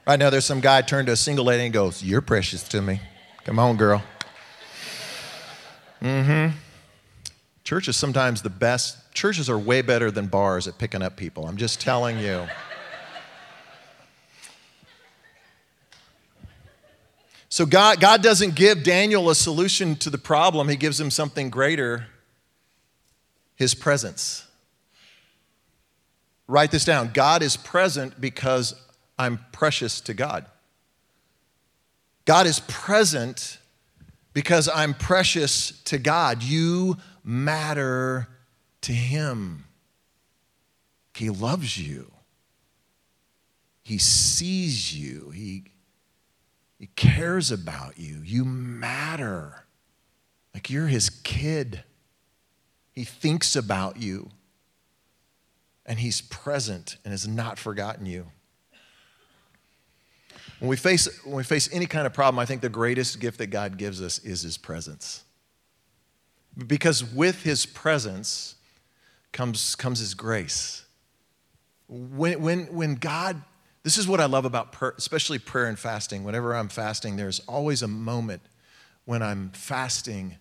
Right 0.07 0.19
now, 0.19 0.29
there's 0.29 0.45
some 0.45 0.61
guy 0.61 0.83
turned 0.83 1.07
to 1.07 1.13
a 1.13 1.17
single 1.17 1.45
lady 1.45 1.65
and 1.65 1.73
goes, 1.73 2.03
You're 2.03 2.21
precious 2.21 2.63
to 2.69 2.83
me. 2.83 3.01
Come 3.45 3.59
on, 3.59 3.77
girl. 3.77 4.03
Mm 6.03 6.25
hmm. 6.25 6.57
Church 7.65 7.89
is 7.89 7.97
sometimes 7.97 8.43
the 8.43 8.51
best. 8.51 9.13
Churches 9.15 9.49
are 9.49 9.59
way 9.59 9.81
better 9.81 10.11
than 10.11 10.27
bars 10.27 10.67
at 10.67 10.77
picking 10.79 11.03
up 11.03 11.17
people. 11.17 11.47
I'm 11.47 11.57
just 11.57 11.81
telling 11.81 12.19
you. 12.19 12.47
So 17.51 17.67
God, 17.67 18.01
God 18.01 18.23
doesn't 18.23 18.55
give 18.55 18.85
Daniel 18.85 19.29
a 19.29 19.35
solution 19.35 19.97
to 19.97 20.09
the 20.09 20.19
problem, 20.19 20.69
He 20.69 20.77
gives 20.77 20.99
him 20.99 21.11
something 21.11 21.51
greater 21.51 22.07
His 23.57 23.75
presence. 23.75 24.47
Write 26.47 26.71
this 26.71 26.85
down 26.85 27.11
God 27.13 27.43
is 27.43 27.57
present 27.57 28.21
because 28.21 28.75
I'm 29.19 29.41
precious 29.53 30.01
to 30.03 30.15
God. 30.15 30.47
God 32.25 32.47
is 32.47 32.61
present 32.61 33.59
because 34.33 34.69
I'm 34.73 34.95
precious 34.95 35.73
to 35.87 35.99
God. 35.99 36.45
You 36.45 36.99
matter 37.25 38.29
to 38.83 38.93
Him. 38.93 39.65
He 41.17 41.31
loves 41.31 41.77
you, 41.77 42.13
He 43.83 43.99
sees 43.99 44.97
you, 44.97 45.31
He 45.31 45.65
he 46.81 46.87
cares 46.97 47.51
about 47.51 47.99
you. 47.99 48.23
You 48.25 48.43
matter. 48.47 49.67
Like 50.55 50.71
you're 50.71 50.87
his 50.87 51.11
kid. 51.11 51.85
He 52.93 53.05
thinks 53.05 53.55
about 53.55 53.99
you. 53.99 54.31
And 55.85 55.99
he's 55.99 56.23
present 56.23 56.97
and 57.05 57.13
has 57.13 57.29
not 57.29 57.59
forgotten 57.59 58.07
you. 58.07 58.29
When 60.59 60.71
we 60.71 60.77
face, 60.77 61.23
when 61.23 61.37
we 61.37 61.43
face 61.45 61.69
any 61.71 61.85
kind 61.85 62.07
of 62.07 62.15
problem, 62.15 62.39
I 62.39 62.47
think 62.47 62.63
the 62.63 62.71
greatest 62.71 63.21
gift 63.21 63.37
that 63.39 63.49
God 63.49 63.77
gives 63.77 64.01
us 64.01 64.19
is 64.19 64.41
his 64.41 64.57
presence. 64.57 65.25
Because 66.67 67.05
with 67.05 67.43
his 67.43 67.67
presence 67.67 68.55
comes, 69.33 69.75
comes 69.75 69.99
his 69.99 70.15
grace. 70.15 70.87
When, 71.89 72.41
when, 72.41 72.73
when 72.73 72.95
God 72.95 73.43
this 73.83 73.97
is 73.97 74.07
what 74.07 74.21
I 74.21 74.27
love 74.27 74.45
about 74.45 74.73
prayer, 74.73 74.95
especially 74.99 75.39
prayer 75.39 75.67
and 75.67 75.79
fasting. 75.79 76.25
Whenever 76.25 76.55
I'm 76.55 76.69
fasting, 76.69 77.17
there's 77.17 77.41
always 77.41 77.83
a 77.83 77.89
moment 77.89 78.43
when 79.07 79.23
I'm 79.23 79.51
fasting 79.51 80.37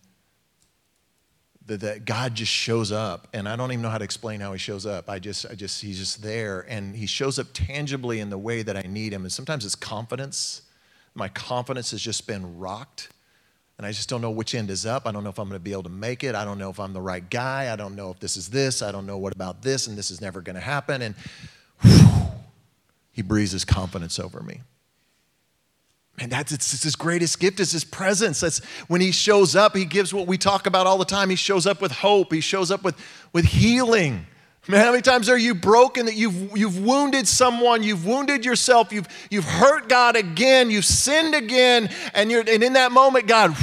that, 1.67 1.79
that 1.81 2.05
God 2.05 2.35
just 2.35 2.51
shows 2.51 2.91
up, 2.91 3.27
and 3.33 3.47
I 3.47 3.55
don't 3.55 3.71
even 3.71 3.81
know 3.81 3.89
how 3.89 3.97
to 3.97 4.03
explain 4.03 4.41
how 4.41 4.51
He 4.51 4.59
shows 4.59 4.85
up. 4.85 5.09
I 5.09 5.19
just, 5.19 5.45
I 5.49 5.55
just, 5.55 5.81
He's 5.81 5.97
just 5.97 6.21
there, 6.21 6.65
and 6.67 6.95
He 6.95 7.05
shows 7.05 7.39
up 7.39 7.47
tangibly 7.53 8.19
in 8.19 8.29
the 8.29 8.37
way 8.37 8.61
that 8.61 8.75
I 8.75 8.81
need 8.81 9.13
Him. 9.13 9.21
And 9.21 9.31
sometimes 9.31 9.65
it's 9.65 9.75
confidence. 9.75 10.63
My 11.15 11.29
confidence 11.29 11.91
has 11.91 12.01
just 12.01 12.27
been 12.27 12.59
rocked, 12.59 13.09
and 13.77 13.87
I 13.87 13.91
just 13.91 14.09
don't 14.09 14.21
know 14.21 14.31
which 14.31 14.53
end 14.53 14.69
is 14.69 14.85
up. 14.85 15.07
I 15.07 15.11
don't 15.11 15.23
know 15.23 15.29
if 15.29 15.39
I'm 15.39 15.47
going 15.47 15.59
to 15.59 15.63
be 15.63 15.71
able 15.71 15.83
to 15.83 15.89
make 15.89 16.23
it. 16.23 16.35
I 16.35 16.43
don't 16.43 16.57
know 16.57 16.69
if 16.69 16.79
I'm 16.79 16.91
the 16.91 17.01
right 17.01 17.27
guy. 17.29 17.71
I 17.71 17.77
don't 17.77 17.95
know 17.95 18.11
if 18.11 18.19
this 18.19 18.35
is 18.35 18.49
this. 18.49 18.81
I 18.81 18.91
don't 18.91 19.05
know 19.05 19.17
what 19.17 19.33
about 19.33 19.61
this, 19.61 19.87
and 19.87 19.97
this 19.97 20.11
is 20.11 20.19
never 20.19 20.41
going 20.41 20.55
to 20.55 20.61
happen. 20.61 21.01
And 21.01 21.15
whew, 21.81 22.28
he 23.19 23.23
breathes 23.23 23.65
confidence 23.65 24.17
over 24.17 24.39
me. 24.39 24.61
And 26.19 26.31
that's 26.31 26.53
it's, 26.53 26.73
it's 26.73 26.83
his 26.83 26.95
greatest 26.95 27.37
gift 27.37 27.59
is 27.59 27.69
his 27.69 27.83
presence. 27.83 28.39
That's 28.39 28.63
when 28.87 29.01
he 29.01 29.11
shows 29.11 29.57
up, 29.57 29.75
he 29.75 29.83
gives 29.83 30.13
what 30.13 30.25
we 30.25 30.37
talk 30.37 30.65
about 30.67 30.87
all 30.87 30.97
the 30.97 31.03
time. 31.03 31.29
He 31.29 31.35
shows 31.35 31.67
up 31.67 31.81
with 31.81 31.91
hope. 31.91 32.31
He 32.31 32.39
shows 32.39 32.71
up 32.71 32.81
with, 32.81 32.95
with 33.33 33.43
healing. 33.43 34.25
Man, 34.69 34.85
how 34.85 34.91
many 34.91 35.01
times 35.01 35.27
are 35.27 35.37
you 35.37 35.53
broken 35.53 36.05
that 36.05 36.15
you've, 36.15 36.57
you've 36.57 36.79
wounded 36.79 37.27
someone, 37.27 37.83
you've 37.83 38.05
wounded 38.05 38.45
yourself, 38.45 38.93
you've, 38.93 39.07
you've 39.29 39.43
hurt 39.43 39.89
God 39.89 40.15
again, 40.15 40.71
you've 40.71 40.85
sinned 40.85 41.35
again, 41.35 41.89
and, 42.13 42.31
you're, 42.31 42.43
and 42.47 42.63
in 42.63 42.73
that 42.73 42.93
moment, 42.93 43.27
God, 43.27 43.53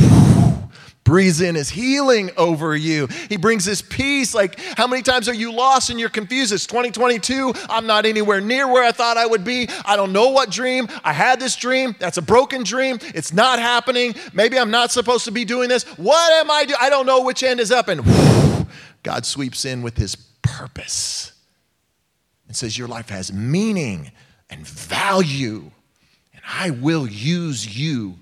breathes 1.07 1.41
in 1.41 1.55
his 1.55 1.71
healing 1.71 2.31
over 2.37 2.77
you. 2.77 3.07
He 3.31 3.39
brings 3.39 3.65
his 3.65 3.81
peace. 3.81 4.35
Like, 4.35 4.61
how 4.77 4.87
many 4.87 5.01
times 5.01 5.29
are 5.29 5.35
you 5.35 5.53
lost 5.53 5.89
and 5.89 5.99
you're 5.99 6.11
confused? 6.11 6.53
It's 6.53 6.67
2022. 6.67 7.55
I'm 7.71 7.87
not 7.87 8.05
anywhere 8.05 8.43
near 8.43 8.71
where 8.71 8.85
I 8.85 8.93
thought 8.93 9.17
I 9.17 9.25
would 9.25 9.45
be. 9.45 9.69
I 9.87 9.97
don't 9.97 10.13
know 10.13 10.31
what 10.31 10.51
dream. 10.51 10.89
I 11.05 11.15
had 11.15 11.41
this 11.41 11.57
dream. 11.57 11.95
That's 11.99 12.19
a 12.19 12.23
broken 12.23 12.65
dream. 12.65 12.99
It's 13.15 13.33
not 13.33 13.59
happening. 13.61 14.17
Maybe 14.35 14.59
I'm 14.59 14.71
not 14.71 14.91
supposed 14.91 15.25
to 15.25 15.31
be 15.31 15.47
doing 15.47 15.69
this. 15.69 15.85
What 15.97 16.33
am 16.33 16.51
I 16.51 16.65
doing? 16.65 16.79
I 16.81 16.91
don't 16.91 17.07
know 17.07 17.23
which 17.23 17.43
end 17.43 17.61
is 17.61 17.71
up. 17.71 17.89
And 17.89 18.67
God 19.05 19.25
sweeps 19.25 19.65
in 19.65 19.83
with 19.83 19.97
his 19.97 20.17
purpose 20.43 21.33
and 22.49 22.57
says, 22.57 22.77
Your 22.77 22.89
life 22.89 23.11
has 23.11 23.33
meaning 23.33 24.11
and 24.51 24.67
value, 24.67 25.71
and 26.33 26.43
I 26.45 26.71
will 26.71 27.07
use 27.07 27.79
you 27.79 28.19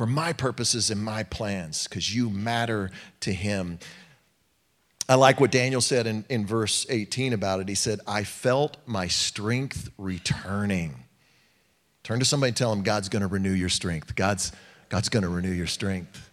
for 0.00 0.06
my 0.06 0.32
purposes 0.32 0.90
and 0.90 1.04
my 1.04 1.22
plans 1.22 1.86
because 1.86 2.14
you 2.14 2.30
matter 2.30 2.90
to 3.20 3.30
him. 3.30 3.78
I 5.06 5.16
like 5.16 5.40
what 5.40 5.52
Daniel 5.52 5.82
said 5.82 6.06
in, 6.06 6.24
in 6.30 6.46
verse 6.46 6.86
18 6.88 7.34
about 7.34 7.60
it. 7.60 7.68
He 7.68 7.74
said, 7.74 8.00
I 8.06 8.24
felt 8.24 8.78
my 8.86 9.08
strength 9.08 9.90
returning. 9.98 11.04
Turn 12.02 12.18
to 12.18 12.24
somebody 12.24 12.48
and 12.48 12.56
tell 12.56 12.70
them 12.70 12.82
God's 12.82 13.10
going 13.10 13.20
to 13.20 13.28
renew 13.28 13.52
your 13.52 13.68
strength. 13.68 14.14
God's, 14.14 14.52
God's 14.88 15.10
going 15.10 15.22
to 15.22 15.28
renew 15.28 15.52
your 15.52 15.66
strength. 15.66 16.30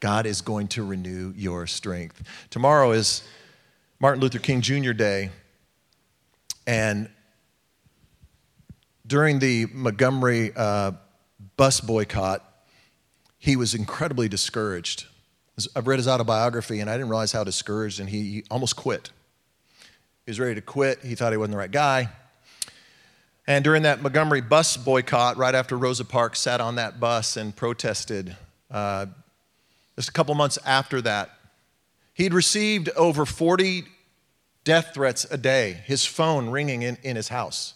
God 0.00 0.24
is 0.24 0.40
going 0.40 0.68
to 0.68 0.82
renew 0.82 1.34
your 1.36 1.66
strength. 1.66 2.22
Tomorrow 2.48 2.92
is 2.92 3.22
Martin 3.98 4.22
Luther 4.22 4.38
King 4.38 4.62
Jr. 4.62 4.92
Day. 4.92 5.28
And 6.66 7.10
during 9.06 9.40
the 9.40 9.66
Montgomery 9.74 10.52
uh, 10.56 10.92
bus 11.58 11.82
boycott, 11.82 12.46
he 13.40 13.56
was 13.56 13.74
incredibly 13.74 14.28
discouraged. 14.28 15.06
I've 15.74 15.86
read 15.86 15.98
his 15.98 16.06
autobiography 16.06 16.78
and 16.80 16.88
I 16.88 16.94
didn't 16.94 17.08
realize 17.08 17.32
how 17.32 17.42
discouraged, 17.42 17.98
and 17.98 18.08
he 18.08 18.44
almost 18.50 18.76
quit. 18.76 19.10
He 20.26 20.30
was 20.30 20.38
ready 20.38 20.54
to 20.54 20.60
quit. 20.60 21.00
He 21.02 21.14
thought 21.14 21.32
he 21.32 21.38
wasn't 21.38 21.52
the 21.52 21.58
right 21.58 21.70
guy. 21.70 22.10
And 23.46 23.64
during 23.64 23.82
that 23.82 24.02
Montgomery 24.02 24.42
bus 24.42 24.76
boycott, 24.76 25.38
right 25.38 25.54
after 25.54 25.76
Rosa 25.76 26.04
Parks 26.04 26.38
sat 26.38 26.60
on 26.60 26.76
that 26.76 27.00
bus 27.00 27.36
and 27.36 27.56
protested, 27.56 28.36
uh, 28.70 29.06
just 29.96 30.10
a 30.10 30.12
couple 30.12 30.34
months 30.34 30.58
after 30.64 31.00
that, 31.00 31.30
he'd 32.12 32.34
received 32.34 32.90
over 32.90 33.24
40 33.24 33.84
death 34.64 34.92
threats 34.92 35.24
a 35.30 35.38
day, 35.38 35.80
his 35.86 36.04
phone 36.04 36.50
ringing 36.50 36.82
in, 36.82 36.98
in 37.02 37.16
his 37.16 37.28
house, 37.28 37.74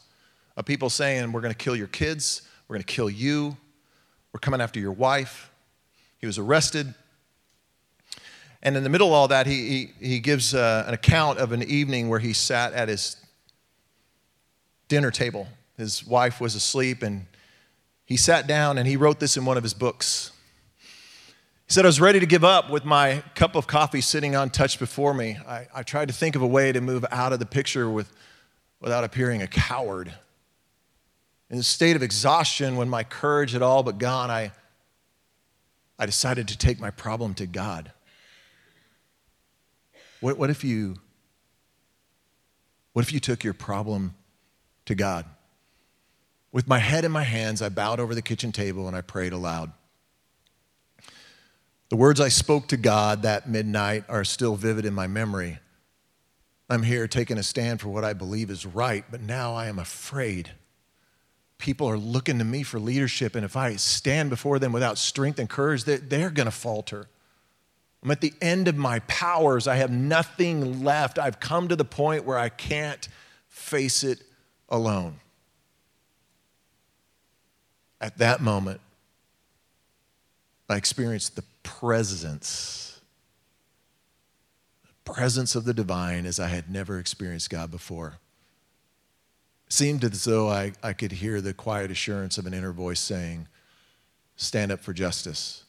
of 0.58 0.66
people 0.66 0.90
saying, 0.90 1.32
We're 1.32 1.40
going 1.40 1.54
to 1.54 1.58
kill 1.58 1.74
your 1.74 1.88
kids, 1.88 2.42
we're 2.68 2.74
going 2.74 2.84
to 2.84 2.92
kill 2.92 3.08
you, 3.08 3.56
we're 4.32 4.40
coming 4.40 4.60
after 4.60 4.78
your 4.78 4.92
wife. 4.92 5.50
He 6.24 6.26
was 6.26 6.38
arrested. 6.38 6.94
And 8.62 8.78
in 8.78 8.82
the 8.82 8.88
middle 8.88 9.08
of 9.08 9.12
all 9.12 9.28
that, 9.28 9.46
he, 9.46 9.90
he, 10.00 10.08
he 10.08 10.20
gives 10.20 10.54
uh, 10.54 10.84
an 10.88 10.94
account 10.94 11.38
of 11.38 11.52
an 11.52 11.62
evening 11.62 12.08
where 12.08 12.18
he 12.18 12.32
sat 12.32 12.72
at 12.72 12.88
his 12.88 13.18
dinner 14.88 15.10
table. 15.10 15.48
His 15.76 16.06
wife 16.06 16.40
was 16.40 16.54
asleep, 16.54 17.02
and 17.02 17.26
he 18.06 18.16
sat 18.16 18.46
down 18.46 18.78
and 18.78 18.88
he 18.88 18.96
wrote 18.96 19.20
this 19.20 19.36
in 19.36 19.44
one 19.44 19.58
of 19.58 19.62
his 19.62 19.74
books. 19.74 20.32
He 21.66 21.74
said, 21.74 21.84
I 21.84 21.88
was 21.88 22.00
ready 22.00 22.20
to 22.20 22.26
give 22.26 22.42
up 22.42 22.70
with 22.70 22.86
my 22.86 23.22
cup 23.34 23.54
of 23.54 23.66
coffee 23.66 24.00
sitting 24.00 24.34
untouched 24.34 24.78
before 24.78 25.12
me. 25.12 25.36
I, 25.46 25.66
I 25.74 25.82
tried 25.82 26.08
to 26.08 26.14
think 26.14 26.36
of 26.36 26.40
a 26.40 26.46
way 26.46 26.72
to 26.72 26.80
move 26.80 27.04
out 27.10 27.34
of 27.34 27.38
the 27.38 27.44
picture 27.44 27.90
with, 27.90 28.10
without 28.80 29.04
appearing 29.04 29.42
a 29.42 29.46
coward. 29.46 30.10
In 31.50 31.58
a 31.58 31.62
state 31.62 31.96
of 31.96 32.02
exhaustion, 32.02 32.76
when 32.76 32.88
my 32.88 33.04
courage 33.04 33.52
had 33.52 33.60
all 33.60 33.82
but 33.82 33.98
gone, 33.98 34.30
I, 34.30 34.52
I 35.98 36.06
decided 36.06 36.48
to 36.48 36.58
take 36.58 36.80
my 36.80 36.90
problem 36.90 37.34
to 37.34 37.46
God. 37.46 37.92
What, 40.20 40.38
what, 40.38 40.50
if 40.50 40.64
you, 40.64 40.96
what 42.92 43.04
if 43.04 43.12
you 43.12 43.20
took 43.20 43.44
your 43.44 43.54
problem 43.54 44.14
to 44.86 44.94
God? 44.94 45.26
With 46.50 46.66
my 46.66 46.78
head 46.78 47.04
in 47.04 47.12
my 47.12 47.24
hands, 47.24 47.62
I 47.62 47.68
bowed 47.68 48.00
over 48.00 48.14
the 48.14 48.22
kitchen 48.22 48.52
table 48.52 48.86
and 48.86 48.96
I 48.96 49.00
prayed 49.00 49.32
aloud. 49.32 49.72
The 51.90 51.96
words 51.96 52.20
I 52.20 52.28
spoke 52.28 52.68
to 52.68 52.76
God 52.76 53.22
that 53.22 53.48
midnight 53.48 54.04
are 54.08 54.24
still 54.24 54.56
vivid 54.56 54.84
in 54.86 54.94
my 54.94 55.06
memory. 55.06 55.58
I'm 56.70 56.82
here 56.82 57.06
taking 57.06 57.38
a 57.38 57.42
stand 57.42 57.80
for 57.80 57.88
what 57.88 58.04
I 58.04 58.14
believe 58.14 58.50
is 58.50 58.64
right, 58.64 59.04
but 59.10 59.20
now 59.20 59.54
I 59.54 59.66
am 59.66 59.78
afraid. 59.78 60.50
People 61.58 61.88
are 61.88 61.98
looking 61.98 62.38
to 62.38 62.44
me 62.44 62.62
for 62.62 62.78
leadership, 62.78 63.34
and 63.34 63.44
if 63.44 63.56
I 63.56 63.76
stand 63.76 64.30
before 64.30 64.58
them 64.58 64.72
without 64.72 64.98
strength 64.98 65.38
and 65.38 65.48
courage, 65.48 65.84
they're 65.84 66.30
going 66.30 66.46
to 66.46 66.50
falter. 66.50 67.08
I'm 68.02 68.10
at 68.10 68.20
the 68.20 68.34
end 68.42 68.68
of 68.68 68.76
my 68.76 68.98
powers. 69.00 69.66
I 69.66 69.76
have 69.76 69.90
nothing 69.90 70.84
left. 70.84 71.18
I've 71.18 71.40
come 71.40 71.68
to 71.68 71.76
the 71.76 71.86
point 71.86 72.24
where 72.24 72.36
I 72.36 72.50
can't 72.50 73.08
face 73.48 74.04
it 74.04 74.22
alone. 74.68 75.20
At 78.00 78.18
that 78.18 78.42
moment, 78.42 78.82
I 80.68 80.76
experienced 80.76 81.36
the 81.36 81.44
presence, 81.62 83.00
the 84.82 85.12
presence 85.12 85.54
of 85.54 85.64
the 85.64 85.72
divine 85.72 86.26
as 86.26 86.38
I 86.38 86.48
had 86.48 86.70
never 86.70 86.98
experienced 86.98 87.48
God 87.48 87.70
before. 87.70 88.18
Seemed 89.74 90.04
as 90.04 90.22
though 90.22 90.48
I, 90.48 90.70
I 90.84 90.92
could 90.92 91.10
hear 91.10 91.40
the 91.40 91.52
quiet 91.52 91.90
assurance 91.90 92.38
of 92.38 92.46
an 92.46 92.54
inner 92.54 92.70
voice 92.70 93.00
saying, 93.00 93.48
Stand 94.36 94.70
up 94.70 94.78
for 94.78 94.92
justice, 94.92 95.64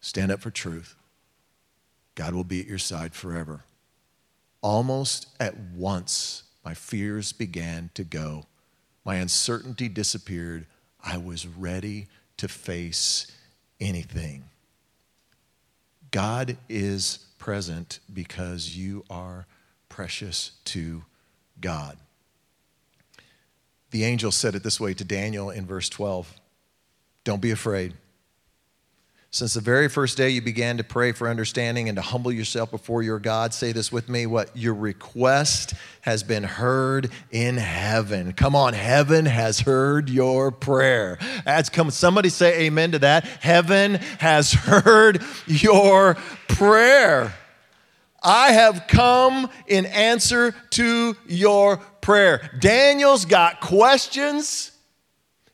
stand 0.00 0.32
up 0.32 0.40
for 0.40 0.50
truth. 0.50 0.96
God 2.14 2.32
will 2.32 2.44
be 2.44 2.60
at 2.60 2.66
your 2.66 2.78
side 2.78 3.12
forever. 3.14 3.64
Almost 4.62 5.26
at 5.38 5.54
once, 5.54 6.44
my 6.64 6.72
fears 6.72 7.34
began 7.34 7.90
to 7.92 8.04
go. 8.04 8.46
My 9.04 9.16
uncertainty 9.16 9.90
disappeared. 9.90 10.64
I 11.04 11.18
was 11.18 11.46
ready 11.46 12.06
to 12.38 12.48
face 12.48 13.30
anything. 13.78 14.44
God 16.10 16.56
is 16.70 17.26
present 17.36 17.98
because 18.10 18.78
you 18.78 19.04
are 19.10 19.46
precious 19.90 20.52
to 20.64 21.04
God. 21.60 21.98
The 23.90 24.04
angel 24.04 24.30
said 24.30 24.54
it 24.54 24.62
this 24.62 24.80
way 24.80 24.94
to 24.94 25.04
Daniel 25.04 25.50
in 25.50 25.66
verse 25.66 25.88
12 25.88 26.32
Don't 27.24 27.40
be 27.40 27.50
afraid. 27.50 27.94
Since 29.32 29.54
the 29.54 29.60
very 29.60 29.88
first 29.88 30.16
day 30.16 30.30
you 30.30 30.42
began 30.42 30.78
to 30.78 30.84
pray 30.84 31.12
for 31.12 31.28
understanding 31.28 31.88
and 31.88 31.94
to 31.94 32.02
humble 32.02 32.32
yourself 32.32 32.72
before 32.72 33.04
your 33.04 33.20
God, 33.20 33.54
say 33.54 33.70
this 33.70 33.92
with 33.92 34.08
me 34.08 34.26
what 34.26 34.56
your 34.56 34.74
request 34.74 35.74
has 36.00 36.24
been 36.24 36.42
heard 36.42 37.12
in 37.30 37.56
heaven. 37.56 38.32
Come 38.32 38.56
on, 38.56 38.72
heaven 38.72 39.26
has 39.26 39.60
heard 39.60 40.10
your 40.10 40.50
prayer. 40.50 41.16
That's 41.44 41.68
come 41.68 41.92
somebody 41.92 42.28
say 42.28 42.62
amen 42.62 42.90
to 42.90 42.98
that. 43.00 43.24
Heaven 43.24 43.94
has 44.18 44.52
heard 44.52 45.22
your 45.46 46.14
prayer. 46.48 47.32
I 48.22 48.52
have 48.52 48.86
come 48.86 49.48
in 49.66 49.86
answer 49.86 50.54
to 50.70 51.16
your 51.26 51.78
prayer. 52.00 52.50
Daniel's 52.60 53.24
got 53.24 53.60
questions 53.60 54.72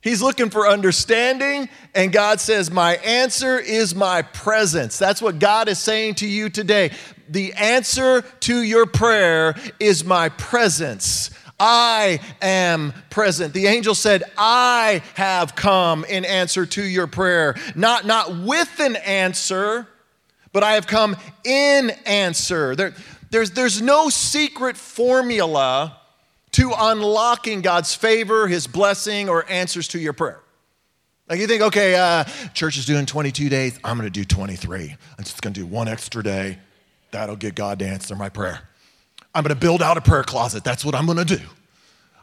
He's 0.07 0.23
looking 0.23 0.51
for 0.51 0.69
understanding, 0.69 1.69
and 1.93 2.13
God 2.13 2.41
says, 2.41 2.71
My 2.71 2.95
answer 2.99 3.59
is 3.59 3.93
my 3.93 4.23
presence. 4.23 5.01
That's 5.01 5.21
what 5.21 5.41
God 5.41 5.69
is 5.69 5.81
saying 5.81 6.15
to 6.17 6.29
you 6.29 6.49
today. 6.49 6.93
The 7.29 7.53
answer 7.55 8.23
to 8.23 8.63
your 8.63 8.87
prayer 8.87 9.57
is 9.81 10.05
my 10.05 10.29
presence. 10.29 11.31
I 11.59 12.21
am 12.41 12.93
present. 13.11 13.53
The 13.53 13.67
angel 13.67 13.97
said, 13.97 14.23
I 14.39 15.03
have 15.15 15.57
come 15.57 16.05
in 16.05 16.25
answer 16.25 16.67
to 16.67 16.85
your 16.85 17.09
prayer. 17.09 17.57
Not, 17.75 18.07
not 18.07 18.39
with 18.43 18.79
an 18.79 18.95
answer, 18.95 19.89
but 20.57 20.65
I 20.65 20.73
have 20.73 20.87
come 20.87 21.19
in 21.45 21.91
answer. 22.07 22.75
There, 22.75 22.95
there's, 23.29 23.51
there's 23.51 23.83
no 23.83 24.09
secret 24.09 24.79
formula 24.79 25.99
to 26.53 26.73
unlocking 26.75 27.61
God's 27.61 27.95
favor, 27.95 28.49
His 28.49 28.67
blessing, 28.67 29.29
or 29.29 29.45
answers 29.51 29.87
to 29.89 29.99
your 29.99 30.15
prayer. 30.15 30.41
Like 31.29 31.41
you 31.41 31.47
think, 31.47 31.61
okay, 31.61 31.95
uh, 31.97 32.25
church 32.55 32.79
is 32.79 32.87
doing 32.87 33.05
22 33.05 33.51
days, 33.51 33.79
I'm 33.85 33.99
gonna 33.99 34.09
do 34.09 34.25
23. 34.25 34.97
I'm 35.19 35.25
just 35.25 35.43
gonna 35.43 35.53
do 35.53 35.67
one 35.67 35.89
extra 35.89 36.23
day. 36.23 36.59
That'll 37.11 37.37
get 37.37 37.55
God 37.55 37.79
to 37.81 37.87
answer 37.87 38.17
my 38.17 38.31
prayer. 38.31 38.61
I'm 39.35 39.43
gonna 39.43 39.57
build 39.57 39.83
out 39.83 39.99
a 39.99 40.01
prayer 40.01 40.25
closet. 40.25 40.65
That's 40.65 40.87
what 40.87 40.95
I'm 40.95 41.05
gonna 41.05 41.27
do. 41.27 41.41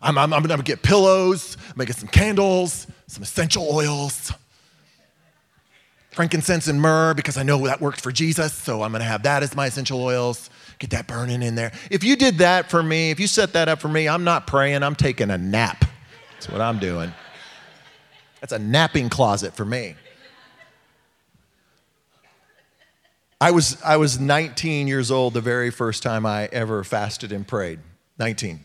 I'm, 0.01 0.17
I'm, 0.17 0.33
I'm 0.33 0.41
gonna 0.41 0.63
get 0.63 0.81
pillows, 0.81 1.55
I'm 1.69 1.75
gonna 1.75 1.85
get 1.85 1.97
some 1.97 2.09
candles, 2.09 2.87
some 3.05 3.21
essential 3.21 3.67
oils, 3.71 4.31
frankincense 6.13 6.67
and 6.67 6.81
myrrh, 6.81 7.13
because 7.13 7.37
I 7.37 7.43
know 7.43 7.65
that 7.65 7.81
worked 7.81 8.01
for 8.01 8.11
Jesus, 8.11 8.53
so 8.53 8.83
I'm 8.83 8.91
gonna 8.91 9.03
have 9.03 9.23
that 9.23 9.43
as 9.43 9.55
my 9.55 9.67
essential 9.67 10.01
oils. 10.01 10.49
Get 10.79 10.89
that 10.91 11.07
burning 11.07 11.43
in 11.43 11.55
there. 11.55 11.71
If 11.89 12.03
you 12.03 12.15
did 12.15 12.39
that 12.39 12.69
for 12.69 12.83
me, 12.83 13.11
if 13.11 13.19
you 13.19 13.27
set 13.27 13.53
that 13.53 13.69
up 13.69 13.79
for 13.79 13.87
me, 13.87 14.07
I'm 14.07 14.23
not 14.23 14.47
praying, 14.47 14.83
I'm 14.83 14.95
taking 14.95 15.29
a 15.29 15.37
nap. 15.37 15.85
That's 16.33 16.49
what 16.49 16.61
I'm 16.61 16.79
doing. 16.79 17.13
That's 18.41 18.51
a 18.51 18.59
napping 18.59 19.09
closet 19.09 19.53
for 19.53 19.63
me. 19.63 19.95
I 23.39 23.51
was, 23.51 23.81
I 23.81 23.97
was 23.97 24.19
19 24.19 24.87
years 24.87 25.11
old 25.11 25.33
the 25.33 25.41
very 25.41 25.69
first 25.69 26.03
time 26.03 26.25
I 26.25 26.45
ever 26.51 26.83
fasted 26.83 27.31
and 27.31 27.47
prayed. 27.47 27.79
19. 28.19 28.59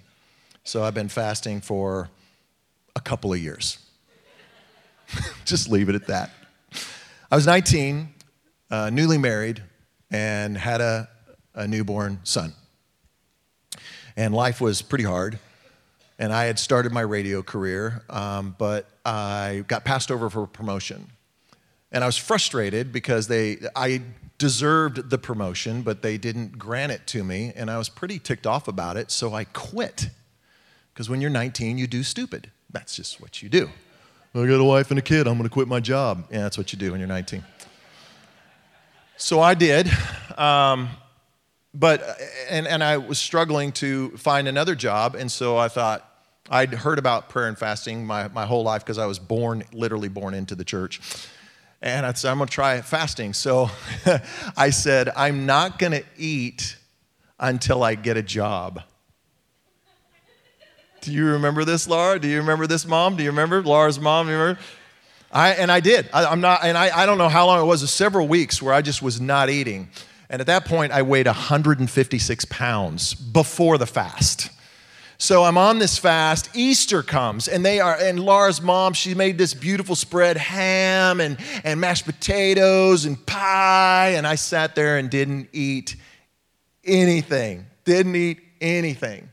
So 0.64 0.84
I've 0.84 0.94
been 0.94 1.08
fasting 1.08 1.61
for 1.61 2.11
a 2.94 3.00
couple 3.00 3.32
of 3.32 3.40
years. 3.40 3.78
Just 5.44 5.68
leave 5.68 5.88
it 5.88 5.94
at 5.94 6.06
that. 6.08 6.30
I 7.30 7.36
was 7.36 7.46
19, 7.46 8.08
uh, 8.70 8.88
newly 8.88 9.18
married, 9.18 9.62
and 10.10 10.56
had 10.56 10.80
a, 10.80 11.10
a 11.54 11.68
newborn 11.68 12.20
son. 12.22 12.54
And 14.16 14.32
life 14.32 14.62
was 14.62 14.80
pretty 14.80 15.04
hard. 15.04 15.38
And 16.18 16.32
I 16.32 16.44
had 16.44 16.58
started 16.58 16.90
my 16.90 17.02
radio 17.02 17.42
career, 17.42 18.02
um, 18.08 18.56
but 18.56 18.88
I 19.04 19.62
got 19.68 19.84
passed 19.84 20.10
over 20.10 20.30
for 20.30 20.46
promotion. 20.46 21.08
And 21.92 22.02
I 22.02 22.06
was 22.06 22.16
frustrated 22.16 22.94
because 22.94 23.28
they, 23.28 23.58
I 23.76 24.00
deserved 24.38 25.10
the 25.10 25.18
promotion, 25.18 25.82
but 25.82 26.00
they 26.00 26.16
didn't 26.16 26.58
grant 26.58 26.92
it 26.92 27.06
to 27.08 27.22
me. 27.24 27.52
And 27.54 27.70
I 27.70 27.76
was 27.76 27.90
pretty 27.90 28.18
ticked 28.18 28.46
off 28.46 28.68
about 28.68 28.96
it, 28.96 29.10
so 29.10 29.34
I 29.34 29.44
quit. 29.44 30.08
Because 30.94 31.10
when 31.10 31.20
you're 31.20 31.28
19, 31.28 31.76
you 31.76 31.86
do 31.86 32.02
stupid. 32.02 32.50
That's 32.70 32.96
just 32.96 33.20
what 33.20 33.42
you 33.42 33.50
do. 33.50 33.68
I 34.42 34.46
got 34.46 34.61
a 34.61 34.64
wife 34.64 34.90
and 34.90 34.98
a 34.98 35.03
kid, 35.03 35.27
I'm 35.27 35.37
gonna 35.37 35.48
quit 35.48 35.68
my 35.68 35.81
job. 35.81 36.27
Yeah, 36.31 36.42
that's 36.42 36.59
what 36.59 36.72
you 36.72 36.79
do 36.79 36.92
when 36.92 37.01
you're 37.01 37.09
19. 37.09 37.44
So 39.16 39.40
I 39.40 39.55
did. 39.55 39.90
Um, 40.37 40.90
but 41.74 42.03
and, 42.51 42.66
and 42.66 42.83
i 42.83 42.96
was 42.96 43.18
struggling 43.18 43.72
to 43.72 44.11
find 44.16 44.48
another 44.48 44.74
job 44.74 45.14
and 45.14 45.31
so 45.31 45.57
i 45.57 45.68
thought 45.68 46.09
i'd 46.51 46.72
heard 46.72 46.98
about 46.98 47.29
prayer 47.29 47.48
and 47.48 47.59
fasting 47.59 48.07
my, 48.07 48.29
my 48.29 48.46
whole 48.46 48.62
life 48.62 48.83
because 48.83 48.98
i 48.98 49.07
was 49.07 49.18
born 49.18 49.62
literally 49.72 50.09
born 50.09 50.35
into 50.35 50.55
the 50.55 50.64
church 50.64 51.01
and 51.83 52.07
i 52.07 52.12
said 52.12 52.31
i'm 52.31 52.38
going 52.38 52.48
to 52.48 52.53
try 52.53 52.81
fasting 52.81 53.33
so 53.33 53.70
i 54.57 54.70
said 54.70 55.11
i'm 55.14 55.46
not 55.46 55.79
going 55.79 55.92
to 55.92 56.05
eat 56.16 56.77
until 57.38 57.83
i 57.83 57.94
get 57.94 58.16
a 58.16 58.22
job 58.22 58.83
Do 61.00 61.12
you 61.12 61.26
remember 61.26 61.64
this, 61.64 61.88
Laura? 61.88 62.18
Do 62.18 62.28
you 62.28 62.38
remember 62.38 62.66
this, 62.66 62.87
mom? 62.87 63.16
Do 63.16 63.22
you 63.22 63.30
remember 63.30 63.62
Laura's 63.62 64.00
mom? 64.00 64.28
Remember? 64.28 64.61
I, 65.30 65.50
and 65.50 65.70
I 65.70 65.80
did. 65.80 66.08
I, 66.12 66.32
am 66.32 66.40
not, 66.40 66.61
and 66.64 66.76
I, 66.76 67.02
I 67.02 67.06
don't 67.06 67.18
know 67.18 67.28
how 67.28 67.46
long 67.46 67.61
it 67.61 67.66
was. 67.66 67.82
It 67.82 67.84
was 67.84 67.92
several 67.92 68.28
weeks 68.28 68.62
where 68.62 68.72
I 68.72 68.82
just 68.82 69.02
was 69.02 69.20
not 69.20 69.50
eating. 69.50 69.90
And 70.30 70.40
at 70.40 70.46
that 70.46 70.64
point, 70.64 70.92
I 70.92 71.02
weighed 71.02 71.26
156 71.26 72.44
pounds 72.46 73.14
before 73.14 73.78
the 73.78 73.87
fast. 73.87 74.50
So 75.20 75.42
I'm 75.42 75.58
on 75.58 75.80
this 75.80 75.98
fast. 75.98 76.50
Easter 76.54 77.02
comes, 77.02 77.48
and 77.48 77.64
they 77.64 77.80
are, 77.80 77.96
and 77.96 78.20
Laura's 78.20 78.62
mom, 78.62 78.92
she 78.92 79.14
made 79.14 79.37
this 79.37 79.52
beautiful 79.52 79.96
spread 79.96 80.37
ham 80.37 81.20
and, 81.20 81.37
and 81.64 81.80
mashed 81.80 82.04
potatoes 82.04 83.04
and 83.04 83.24
pie. 83.26 84.12
And 84.16 84.26
I 84.26 84.37
sat 84.37 84.74
there 84.76 84.96
and 84.96 85.11
didn't 85.11 85.48
eat 85.52 85.96
anything. 86.84 87.66
Didn't 87.84 88.14
eat 88.14 88.40
anything. 88.61 89.28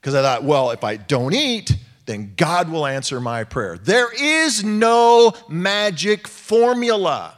Because 0.00 0.14
I 0.14 0.22
thought, 0.22 0.44
well, 0.44 0.70
if 0.70 0.82
I 0.82 0.96
don't 0.96 1.34
eat, 1.34 1.76
then 2.06 2.32
God 2.36 2.70
will 2.70 2.86
answer 2.86 3.20
my 3.20 3.44
prayer. 3.44 3.76
There 3.76 4.12
is 4.12 4.64
no 4.64 5.32
magic 5.48 6.26
formula. 6.26 7.36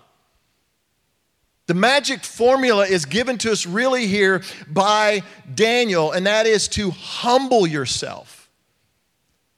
The 1.67 1.75
magic 1.75 2.25
formula 2.25 2.87
is 2.87 3.05
given 3.05 3.39
to 3.39 3.53
us 3.53 3.67
really 3.67 4.07
here 4.07 4.43
by 4.69 5.23
Daniel, 5.55 6.13
and 6.13 6.27
that 6.27 6.47
is 6.47 6.69
to 6.69 6.91
humble 6.91 7.67
yourself. 7.67 8.51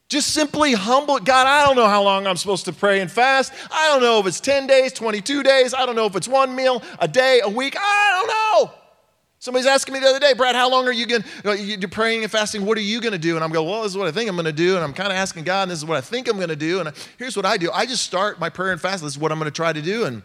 Just 0.07 0.33
simply 0.33 0.73
humble. 0.73 1.17
God, 1.19 1.47
I 1.47 1.65
don't 1.65 1.75
know 1.75 1.87
how 1.87 2.03
long 2.03 2.27
I'm 2.27 2.37
supposed 2.37 2.65
to 2.65 2.73
pray 2.73 3.01
and 3.01 3.11
fast. 3.11 3.51
I 3.71 3.87
don't 3.87 4.01
know 4.01 4.19
if 4.19 4.27
it's 4.27 4.39
10 4.39 4.67
days, 4.67 4.93
22 4.93 5.43
days. 5.43 5.73
I 5.73 5.85
don't 5.85 5.95
know 5.95 6.05
if 6.05 6.15
it's 6.15 6.27
one 6.27 6.55
meal, 6.55 6.83
a 6.99 7.07
day, 7.07 7.41
a 7.43 7.49
week. 7.49 7.75
I 7.77 8.11
don't 8.11 8.27
know. 8.27 8.84
Somebody's 9.45 9.67
asking 9.67 9.93
me 9.93 9.99
the 9.99 10.07
other 10.07 10.19
day, 10.19 10.33
Brad, 10.33 10.55
how 10.55 10.71
long 10.71 10.87
are 10.87 10.91
you 10.91 11.05
going 11.05 11.23
to, 11.43 11.55
you're 11.55 11.87
praying 11.87 12.23
and 12.23 12.31
fasting, 12.31 12.65
what 12.65 12.79
are 12.79 12.81
you 12.81 12.99
going 12.99 13.11
to 13.11 13.19
do? 13.19 13.35
And 13.35 13.43
I'm 13.43 13.51
going, 13.51 13.69
well, 13.69 13.83
this 13.83 13.91
is 13.91 13.97
what 13.97 14.07
I 14.07 14.11
think 14.11 14.27
I'm 14.27 14.35
going 14.35 14.45
to 14.45 14.51
do. 14.51 14.73
And 14.73 14.83
I'm 14.83 14.91
kind 14.91 15.11
of 15.11 15.15
asking 15.15 15.43
God, 15.43 15.61
and 15.61 15.71
this 15.71 15.77
is 15.77 15.85
what 15.85 15.99
I 15.99 16.01
think 16.01 16.27
I'm 16.27 16.37
going 16.37 16.49
to 16.49 16.55
do. 16.55 16.79
And 16.79 16.91
here's 17.19 17.37
what 17.37 17.45
I 17.45 17.57
do 17.57 17.69
I 17.71 17.85
just 17.85 18.03
start 18.03 18.39
my 18.39 18.49
prayer 18.49 18.71
and 18.71 18.81
fast. 18.81 19.03
This 19.03 19.11
is 19.11 19.19
what 19.19 19.31
I'm 19.31 19.37
going 19.37 19.45
to 19.45 19.55
try 19.55 19.71
to 19.71 19.83
do. 19.83 20.05
And 20.05 20.23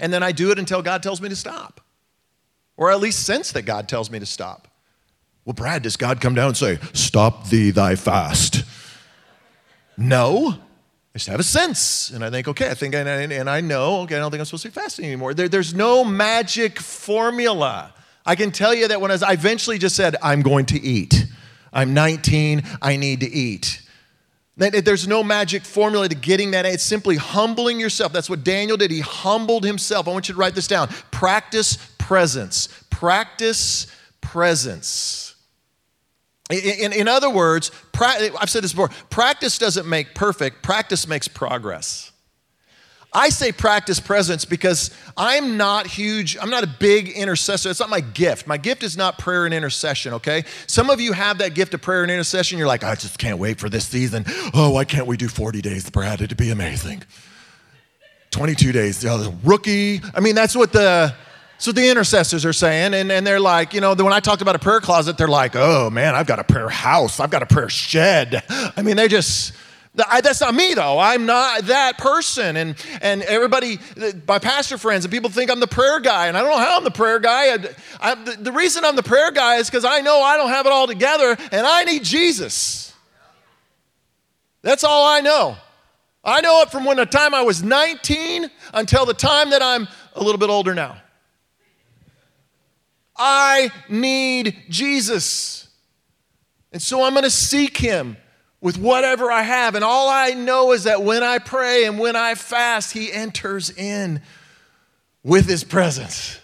and 0.00 0.12
then 0.12 0.24
I 0.24 0.32
do 0.32 0.50
it 0.50 0.58
until 0.58 0.82
God 0.82 1.04
tells 1.04 1.20
me 1.20 1.28
to 1.28 1.36
stop, 1.36 1.80
or 2.76 2.90
at 2.90 2.98
least 2.98 3.24
sense 3.24 3.52
that 3.52 3.62
God 3.62 3.88
tells 3.88 4.10
me 4.10 4.18
to 4.18 4.26
stop. 4.26 4.66
Well, 5.44 5.54
Brad, 5.54 5.82
does 5.82 5.96
God 5.96 6.20
come 6.20 6.34
down 6.34 6.48
and 6.48 6.56
say, 6.56 6.80
Stop 6.94 7.48
thee 7.48 7.70
thy 7.70 7.94
fast? 7.94 8.64
No. 9.96 10.48
I 11.14 11.18
just 11.18 11.28
have 11.28 11.38
a 11.38 11.44
sense. 11.44 12.10
And 12.10 12.24
I 12.24 12.30
think, 12.30 12.48
okay, 12.48 12.70
I 12.70 12.74
think, 12.74 12.96
I, 12.96 13.00
and 13.00 13.48
I 13.48 13.60
know, 13.60 14.00
okay, 14.00 14.16
I 14.16 14.18
don't 14.18 14.32
think 14.32 14.40
I'm 14.40 14.46
supposed 14.46 14.64
to 14.64 14.70
be 14.70 14.74
fasting 14.74 15.04
anymore. 15.04 15.32
There, 15.32 15.48
there's 15.48 15.74
no 15.74 16.02
magic 16.02 16.80
formula. 16.80 17.94
I 18.24 18.36
can 18.36 18.50
tell 18.50 18.74
you 18.74 18.88
that 18.88 19.00
when 19.00 19.10
I, 19.10 19.14
was, 19.14 19.22
I 19.22 19.32
eventually 19.32 19.78
just 19.78 19.96
said, 19.96 20.16
I'm 20.22 20.42
going 20.42 20.66
to 20.66 20.80
eat. 20.80 21.26
I'm 21.72 21.94
19, 21.94 22.62
I 22.80 22.96
need 22.96 23.20
to 23.20 23.30
eat. 23.30 23.82
There's 24.56 25.08
no 25.08 25.24
magic 25.24 25.62
formula 25.62 26.08
to 26.08 26.14
getting 26.14 26.50
that. 26.50 26.66
It's 26.66 26.82
simply 26.82 27.16
humbling 27.16 27.80
yourself. 27.80 28.12
That's 28.12 28.28
what 28.28 28.44
Daniel 28.44 28.76
did. 28.76 28.90
He 28.90 29.00
humbled 29.00 29.64
himself. 29.64 30.06
I 30.06 30.12
want 30.12 30.28
you 30.28 30.34
to 30.34 30.38
write 30.38 30.54
this 30.54 30.66
down. 30.68 30.88
Practice 31.10 31.78
presence. 31.98 32.68
Practice 32.90 33.86
presence. 34.20 35.34
In, 36.50 36.58
in, 36.58 36.92
in 36.92 37.08
other 37.08 37.30
words, 37.30 37.70
pra- 37.92 38.30
I've 38.38 38.50
said 38.50 38.62
this 38.62 38.72
before 38.72 38.90
practice 39.08 39.58
doesn't 39.58 39.88
make 39.88 40.14
perfect, 40.14 40.62
practice 40.62 41.08
makes 41.08 41.28
progress. 41.28 42.11
I 43.14 43.28
say 43.28 43.52
practice 43.52 44.00
presence 44.00 44.46
because 44.46 44.90
I'm 45.16 45.58
not 45.58 45.86
huge, 45.86 46.38
I'm 46.40 46.48
not 46.48 46.64
a 46.64 46.66
big 46.66 47.10
intercessor. 47.10 47.68
It's 47.68 47.80
not 47.80 47.90
my 47.90 48.00
gift. 48.00 48.46
My 48.46 48.56
gift 48.56 48.82
is 48.82 48.96
not 48.96 49.18
prayer 49.18 49.44
and 49.44 49.52
intercession, 49.52 50.14
okay? 50.14 50.44
Some 50.66 50.88
of 50.88 51.00
you 51.00 51.12
have 51.12 51.38
that 51.38 51.54
gift 51.54 51.74
of 51.74 51.82
prayer 51.82 52.02
and 52.02 52.10
intercession. 52.10 52.56
You're 52.58 52.66
like, 52.66 52.84
I 52.84 52.94
just 52.94 53.18
can't 53.18 53.38
wait 53.38 53.58
for 53.58 53.68
this 53.68 53.86
season. 53.86 54.24
Oh, 54.54 54.70
why 54.70 54.84
can't 54.84 55.06
we 55.06 55.18
do 55.18 55.28
40 55.28 55.60
days, 55.60 55.90
Brad? 55.90 56.22
It'd 56.22 56.38
be 56.38 56.50
amazing. 56.50 57.02
22 58.30 58.72
days, 58.72 59.00
the 59.02 59.34
rookie. 59.44 60.00
I 60.14 60.20
mean, 60.20 60.34
that's 60.34 60.56
what 60.56 60.72
the. 60.72 61.14
So 61.58 61.70
the 61.70 61.88
intercessors 61.88 62.44
are 62.44 62.52
saying, 62.52 62.92
and, 62.92 63.12
and 63.12 63.24
they're 63.24 63.38
like, 63.38 63.72
you 63.72 63.80
know, 63.80 63.94
when 63.94 64.12
I 64.12 64.18
talked 64.18 64.42
about 64.42 64.56
a 64.56 64.58
prayer 64.58 64.80
closet, 64.80 65.16
they're 65.16 65.28
like, 65.28 65.54
oh 65.54 65.90
man, 65.90 66.16
I've 66.16 66.26
got 66.26 66.40
a 66.40 66.44
prayer 66.44 66.68
house, 66.68 67.20
I've 67.20 67.30
got 67.30 67.44
a 67.44 67.46
prayer 67.46 67.68
shed. 67.68 68.42
I 68.48 68.82
mean, 68.82 68.96
they 68.96 69.06
just, 69.06 69.52
that's 69.94 70.40
not 70.40 70.54
me 70.54 70.74
though. 70.74 70.98
I'm 70.98 71.26
not 71.26 71.64
that 71.66 71.98
person. 71.98 72.56
And, 72.56 72.76
and 73.02 73.22
everybody, 73.22 73.78
my 74.26 74.38
pastor 74.38 74.78
friends, 74.78 75.04
and 75.04 75.12
people 75.12 75.28
think 75.28 75.50
I'm 75.50 75.60
the 75.60 75.66
prayer 75.66 76.00
guy. 76.00 76.28
And 76.28 76.36
I 76.36 76.40
don't 76.40 76.50
know 76.50 76.58
how 76.58 76.78
I'm 76.78 76.84
the 76.84 76.90
prayer 76.90 77.18
guy. 77.18 77.54
I, 77.54 77.58
I, 78.00 78.14
the, 78.14 78.36
the 78.40 78.52
reason 78.52 78.84
I'm 78.84 78.96
the 78.96 79.02
prayer 79.02 79.30
guy 79.30 79.56
is 79.56 79.68
because 79.68 79.84
I 79.84 80.00
know 80.00 80.22
I 80.22 80.36
don't 80.36 80.48
have 80.48 80.66
it 80.66 80.72
all 80.72 80.86
together 80.86 81.36
and 81.50 81.66
I 81.66 81.84
need 81.84 82.04
Jesus. 82.04 82.94
That's 84.62 84.84
all 84.84 85.06
I 85.06 85.20
know. 85.20 85.56
I 86.24 86.40
know 86.40 86.62
it 86.62 86.70
from 86.70 86.84
when 86.84 86.96
the 86.96 87.06
time 87.06 87.34
I 87.34 87.42
was 87.42 87.62
19 87.62 88.48
until 88.72 89.04
the 89.04 89.14
time 89.14 89.50
that 89.50 89.60
I'm 89.60 89.88
a 90.14 90.22
little 90.22 90.38
bit 90.38 90.50
older 90.50 90.74
now. 90.74 90.96
I 93.16 93.70
need 93.88 94.56
Jesus. 94.68 95.68
And 96.72 96.80
so 96.80 97.02
I'm 97.02 97.12
going 97.12 97.24
to 97.24 97.30
seek 97.30 97.76
him 97.76 98.16
with 98.62 98.78
whatever 98.78 99.30
I 99.30 99.42
have. 99.42 99.74
And 99.74 99.84
all 99.84 100.08
I 100.08 100.30
know 100.30 100.72
is 100.72 100.84
that 100.84 101.02
when 101.02 101.22
I 101.22 101.38
pray 101.38 101.84
and 101.84 101.98
when 101.98 102.16
I 102.16 102.36
fast, 102.36 102.92
He 102.92 103.12
enters 103.12 103.68
in 103.68 104.22
with 105.22 105.46
His 105.46 105.64
presence. 105.64 106.38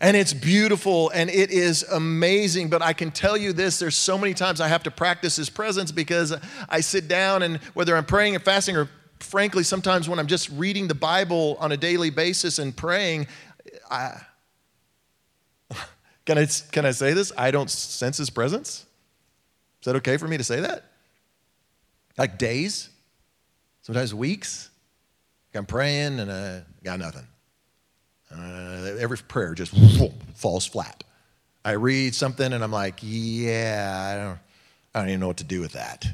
And 0.00 0.16
it's 0.18 0.34
beautiful 0.34 1.10
and 1.14 1.30
it 1.30 1.50
is 1.50 1.82
amazing. 1.82 2.68
But 2.68 2.82
I 2.82 2.92
can 2.92 3.10
tell 3.10 3.38
you 3.38 3.54
this 3.54 3.78
there's 3.78 3.96
so 3.96 4.18
many 4.18 4.34
times 4.34 4.60
I 4.60 4.68
have 4.68 4.82
to 4.82 4.90
practice 4.90 5.34
His 5.34 5.48
presence 5.48 5.90
because 5.90 6.34
I 6.68 6.80
sit 6.80 7.08
down 7.08 7.42
and 7.42 7.56
whether 7.72 7.96
I'm 7.96 8.04
praying 8.04 8.34
and 8.34 8.44
fasting 8.44 8.76
or 8.76 8.88
frankly, 9.18 9.62
sometimes 9.62 10.06
when 10.06 10.18
I'm 10.18 10.26
just 10.26 10.50
reading 10.50 10.88
the 10.88 10.94
Bible 10.94 11.56
on 11.58 11.72
a 11.72 11.76
daily 11.78 12.10
basis 12.10 12.58
and 12.58 12.76
praying, 12.76 13.26
I, 13.90 14.20
can, 16.26 16.36
I, 16.36 16.46
can 16.70 16.84
I 16.84 16.90
say 16.90 17.14
this? 17.14 17.32
I 17.38 17.50
don't 17.50 17.70
sense 17.70 18.18
His 18.18 18.28
presence. 18.28 18.84
Is 19.80 19.86
that 19.86 19.96
okay 19.96 20.18
for 20.18 20.28
me 20.28 20.36
to 20.36 20.44
say 20.44 20.60
that? 20.60 20.84
Like 22.16 22.38
days, 22.38 22.90
sometimes 23.82 24.14
weeks. 24.14 24.70
I'm 25.54 25.66
praying 25.66 26.18
and 26.18 26.32
I 26.32 26.62
got 26.82 26.98
nothing. 26.98 27.26
Uh, 28.30 28.96
every 28.98 29.18
prayer 29.18 29.54
just 29.54 29.72
falls 30.34 30.66
flat. 30.66 31.04
I 31.64 31.72
read 31.72 32.14
something 32.14 32.52
and 32.52 32.62
I'm 32.62 32.72
like, 32.72 32.98
yeah, 33.02 34.04
I 34.04 34.24
don't, 34.24 34.38
I 34.94 35.00
don't 35.00 35.08
even 35.10 35.20
know 35.20 35.28
what 35.28 35.36
to 35.38 35.44
do 35.44 35.60
with 35.60 35.72
that. 35.72 36.06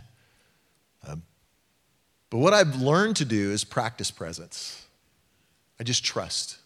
Um, 1.09 1.23
but 2.29 2.39
what 2.39 2.53
I've 2.53 2.77
learned 2.77 3.17
to 3.17 3.25
do 3.25 3.51
is 3.51 3.65
practice 3.65 4.11
presence. 4.11 4.87
I 5.79 5.85
just 5.85 6.05
trust. 6.05 6.59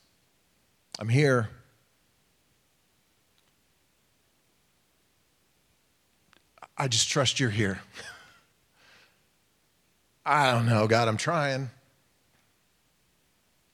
I'm 0.99 1.09
here. 1.09 1.49
I 6.77 6.89
just 6.89 7.09
trust 7.09 7.39
you're 7.39 7.51
here. 7.51 7.81
I 10.25 10.53
don't 10.53 10.67
know, 10.67 10.87
God, 10.87 11.09
I'm 11.09 11.17
trying. 11.17 11.71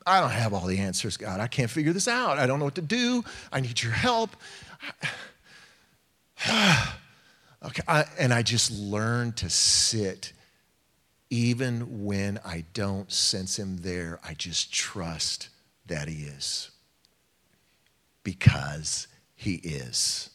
I 0.06 0.20
don't 0.20 0.30
have 0.30 0.52
all 0.52 0.66
the 0.66 0.78
answers, 0.78 1.16
God. 1.16 1.40
I 1.40 1.46
can't 1.46 1.70
figure 1.70 1.92
this 1.92 2.08
out. 2.08 2.38
I 2.38 2.46
don't 2.46 2.58
know 2.58 2.64
what 2.64 2.74
to 2.76 2.82
do. 2.82 3.22
I 3.52 3.60
need 3.60 3.82
your 3.82 3.92
help. 3.92 4.30
okay, 6.48 7.82
I, 7.86 8.04
and 8.18 8.32
I 8.32 8.42
just 8.42 8.70
learned 8.72 9.36
to 9.38 9.50
sit 9.50 10.32
even 11.28 12.04
when 12.04 12.40
I 12.44 12.64
don't 12.74 13.10
sense 13.12 13.58
him 13.58 13.78
there. 13.78 14.18
I 14.24 14.34
just 14.34 14.72
trust 14.72 15.48
that 15.86 16.08
he 16.08 16.24
is 16.24 16.70
because 18.24 19.06
he 19.36 19.54
is. 19.56 20.30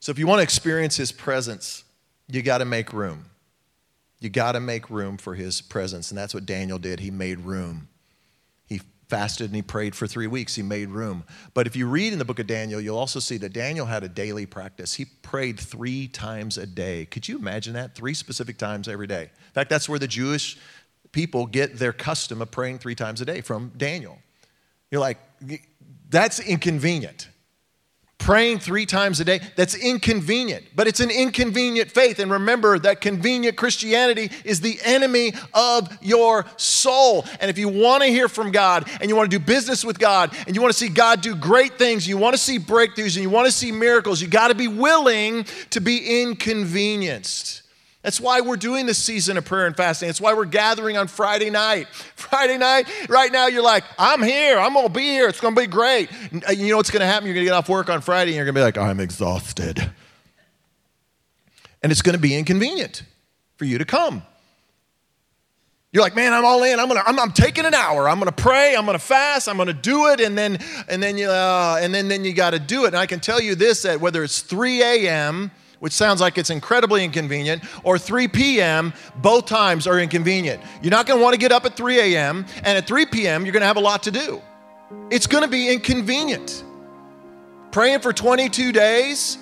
So 0.00 0.10
if 0.10 0.18
you 0.18 0.26
want 0.26 0.40
to 0.40 0.42
experience 0.42 0.96
his 0.96 1.12
presence, 1.12 1.84
you 2.28 2.42
got 2.42 2.58
to 2.58 2.64
make 2.64 2.92
room. 2.92 3.26
You 4.22 4.30
got 4.30 4.52
to 4.52 4.60
make 4.60 4.88
room 4.88 5.16
for 5.18 5.34
his 5.34 5.60
presence. 5.60 6.10
And 6.10 6.18
that's 6.18 6.32
what 6.32 6.46
Daniel 6.46 6.78
did. 6.78 7.00
He 7.00 7.10
made 7.10 7.40
room. 7.40 7.88
He 8.66 8.80
fasted 9.08 9.46
and 9.46 9.56
he 9.56 9.62
prayed 9.62 9.96
for 9.96 10.06
three 10.06 10.28
weeks. 10.28 10.54
He 10.54 10.62
made 10.62 10.90
room. 10.90 11.24
But 11.54 11.66
if 11.66 11.74
you 11.74 11.88
read 11.88 12.12
in 12.12 12.20
the 12.20 12.24
book 12.24 12.38
of 12.38 12.46
Daniel, 12.46 12.80
you'll 12.80 12.96
also 12.96 13.18
see 13.18 13.36
that 13.38 13.52
Daniel 13.52 13.84
had 13.84 14.04
a 14.04 14.08
daily 14.08 14.46
practice. 14.46 14.94
He 14.94 15.06
prayed 15.06 15.58
three 15.58 16.06
times 16.06 16.56
a 16.56 16.66
day. 16.66 17.06
Could 17.06 17.26
you 17.26 17.36
imagine 17.36 17.74
that? 17.74 17.96
Three 17.96 18.14
specific 18.14 18.58
times 18.58 18.86
every 18.86 19.08
day. 19.08 19.22
In 19.22 19.52
fact, 19.54 19.70
that's 19.70 19.88
where 19.88 19.98
the 19.98 20.06
Jewish 20.06 20.56
people 21.10 21.46
get 21.46 21.78
their 21.78 21.92
custom 21.92 22.40
of 22.40 22.52
praying 22.52 22.78
three 22.78 22.94
times 22.94 23.20
a 23.20 23.24
day 23.24 23.40
from 23.40 23.72
Daniel. 23.76 24.18
You're 24.92 25.00
like, 25.00 25.18
that's 26.08 26.38
inconvenient 26.38 27.28
praying 28.22 28.60
three 28.60 28.86
times 28.86 29.18
a 29.20 29.24
day, 29.24 29.40
that's 29.56 29.74
inconvenient, 29.74 30.64
but 30.74 30.86
it's 30.86 31.00
an 31.00 31.10
inconvenient 31.10 31.90
faith. 31.90 32.20
And 32.20 32.30
remember 32.30 32.78
that 32.78 33.00
convenient 33.00 33.56
Christianity 33.56 34.30
is 34.44 34.60
the 34.60 34.78
enemy 34.84 35.34
of 35.52 35.90
your 36.00 36.46
soul. 36.56 37.24
And 37.40 37.50
if 37.50 37.58
you 37.58 37.68
want 37.68 38.02
to 38.04 38.08
hear 38.08 38.28
from 38.28 38.52
God 38.52 38.88
and 39.00 39.08
you 39.08 39.16
want 39.16 39.30
to 39.30 39.38
do 39.38 39.44
business 39.44 39.84
with 39.84 39.98
God 39.98 40.34
and 40.46 40.54
you 40.54 40.62
want 40.62 40.72
to 40.72 40.78
see 40.78 40.88
God 40.88 41.20
do 41.20 41.34
great 41.34 41.78
things, 41.78 42.06
you 42.06 42.16
want 42.16 42.34
to 42.34 42.38
see 42.40 42.58
breakthroughs 42.58 43.16
and 43.16 43.22
you 43.22 43.30
want 43.30 43.46
to 43.46 43.52
see 43.52 43.72
miracles, 43.72 44.22
you 44.22 44.28
got 44.28 44.48
to 44.48 44.54
be 44.54 44.68
willing 44.68 45.44
to 45.70 45.80
be 45.80 46.22
inconvenienced. 46.22 47.61
That's 48.02 48.20
why 48.20 48.40
we're 48.40 48.56
doing 48.56 48.86
this 48.86 48.98
season 48.98 49.36
of 49.36 49.44
prayer 49.44 49.66
and 49.66 49.76
fasting. 49.76 50.08
That's 50.08 50.20
why 50.20 50.34
we're 50.34 50.44
gathering 50.44 50.96
on 50.96 51.06
Friday 51.06 51.50
night. 51.50 51.86
Friday 52.16 52.58
night, 52.58 52.88
right 53.08 53.30
now, 53.30 53.46
you're 53.46 53.62
like, 53.62 53.84
I'm 53.96 54.22
here. 54.22 54.58
I'm 54.58 54.74
going 54.74 54.88
to 54.88 54.92
be 54.92 55.02
here. 55.02 55.28
It's 55.28 55.40
going 55.40 55.54
to 55.54 55.60
be 55.60 55.68
great. 55.68 56.10
Uh, 56.46 56.52
you 56.52 56.68
know 56.68 56.78
what's 56.78 56.90
going 56.90 57.00
to 57.00 57.06
happen? 57.06 57.26
You're 57.26 57.34
going 57.34 57.46
to 57.46 57.50
get 57.50 57.54
off 57.54 57.68
work 57.68 57.88
on 57.88 58.00
Friday 58.00 58.32
and 58.32 58.36
you're 58.36 58.44
going 58.44 58.54
to 58.54 58.58
be 58.58 58.64
like, 58.64 58.78
I'm 58.78 58.98
exhausted. 58.98 59.90
And 61.82 61.92
it's 61.92 62.02
going 62.02 62.14
to 62.14 62.20
be 62.20 62.34
inconvenient 62.34 63.04
for 63.56 63.66
you 63.66 63.78
to 63.78 63.84
come. 63.84 64.22
You're 65.92 66.02
like, 66.02 66.16
man, 66.16 66.32
I'm 66.32 66.44
all 66.44 66.62
in. 66.62 66.80
I'm 66.80 66.88
gonna, 66.88 67.02
I'm, 67.04 67.18
I'm 67.18 67.32
taking 67.32 67.66
an 67.66 67.74
hour. 67.74 68.08
I'm 68.08 68.18
gonna 68.18 68.32
pray. 68.32 68.74
I'm 68.74 68.86
gonna 68.86 68.98
fast. 68.98 69.46
I'm 69.46 69.58
gonna 69.58 69.74
do 69.74 70.06
it, 70.06 70.22
and 70.22 70.38
then, 70.38 70.58
and 70.88 71.02
then 71.02 71.18
you, 71.18 71.28
uh, 71.28 71.78
and 71.82 71.94
then, 71.94 72.08
then 72.08 72.24
you 72.24 72.32
got 72.32 72.52
to 72.52 72.58
do 72.58 72.84
it. 72.84 72.88
And 72.88 72.96
I 72.96 73.04
can 73.04 73.20
tell 73.20 73.38
you 73.42 73.54
this: 73.54 73.82
that 73.82 74.00
whether 74.00 74.24
it's 74.24 74.40
3 74.40 74.80
a.m 74.80 75.50
which 75.82 75.92
sounds 75.92 76.20
like 76.20 76.38
it's 76.38 76.50
incredibly 76.50 77.02
inconvenient, 77.02 77.60
or 77.82 77.98
3 77.98 78.28
p.m., 78.28 78.92
both 79.16 79.46
times 79.46 79.88
are 79.88 79.98
inconvenient. 79.98 80.62
You're 80.80 80.92
not 80.92 81.08
gonna 81.08 81.20
wanna 81.20 81.38
get 81.38 81.50
up 81.50 81.64
at 81.64 81.74
3 81.74 81.98
a.m., 81.98 82.46
and 82.58 82.78
at 82.78 82.86
3 82.86 83.04
p.m., 83.06 83.44
you're 83.44 83.52
gonna 83.52 83.66
have 83.66 83.76
a 83.76 83.80
lot 83.80 84.04
to 84.04 84.12
do. 84.12 84.40
It's 85.10 85.26
gonna 85.26 85.48
be 85.48 85.72
inconvenient. 85.72 86.62
Praying 87.72 87.98
for 87.98 88.12
22 88.12 88.70
days, 88.70 89.38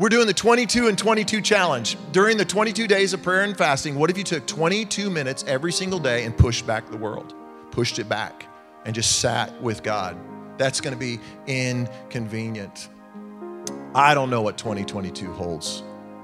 we're 0.00 0.08
doing 0.08 0.26
the 0.26 0.34
22 0.34 0.88
and 0.88 0.98
22 0.98 1.40
challenge. 1.40 1.96
During 2.10 2.36
the 2.36 2.44
22 2.44 2.88
days 2.88 3.12
of 3.12 3.22
prayer 3.22 3.42
and 3.42 3.56
fasting, 3.56 3.94
what 3.94 4.10
if 4.10 4.18
you 4.18 4.24
took 4.24 4.48
22 4.48 5.08
minutes 5.08 5.44
every 5.46 5.70
single 5.70 6.00
day 6.00 6.24
and 6.24 6.36
pushed 6.36 6.66
back 6.66 6.90
the 6.90 6.96
world? 6.96 7.32
Pushed 7.70 8.00
it 8.00 8.08
back 8.08 8.44
and 8.86 8.92
just 8.92 9.20
sat 9.20 9.62
with 9.62 9.84
God. 9.84 10.16
That's 10.58 10.80
gonna 10.80 10.96
be 10.96 11.20
inconvenient. 11.46 12.88
I 13.94 14.14
don't 14.14 14.30
know 14.30 14.42
what 14.42 14.56
2022 14.56 15.32
holds 15.32 15.82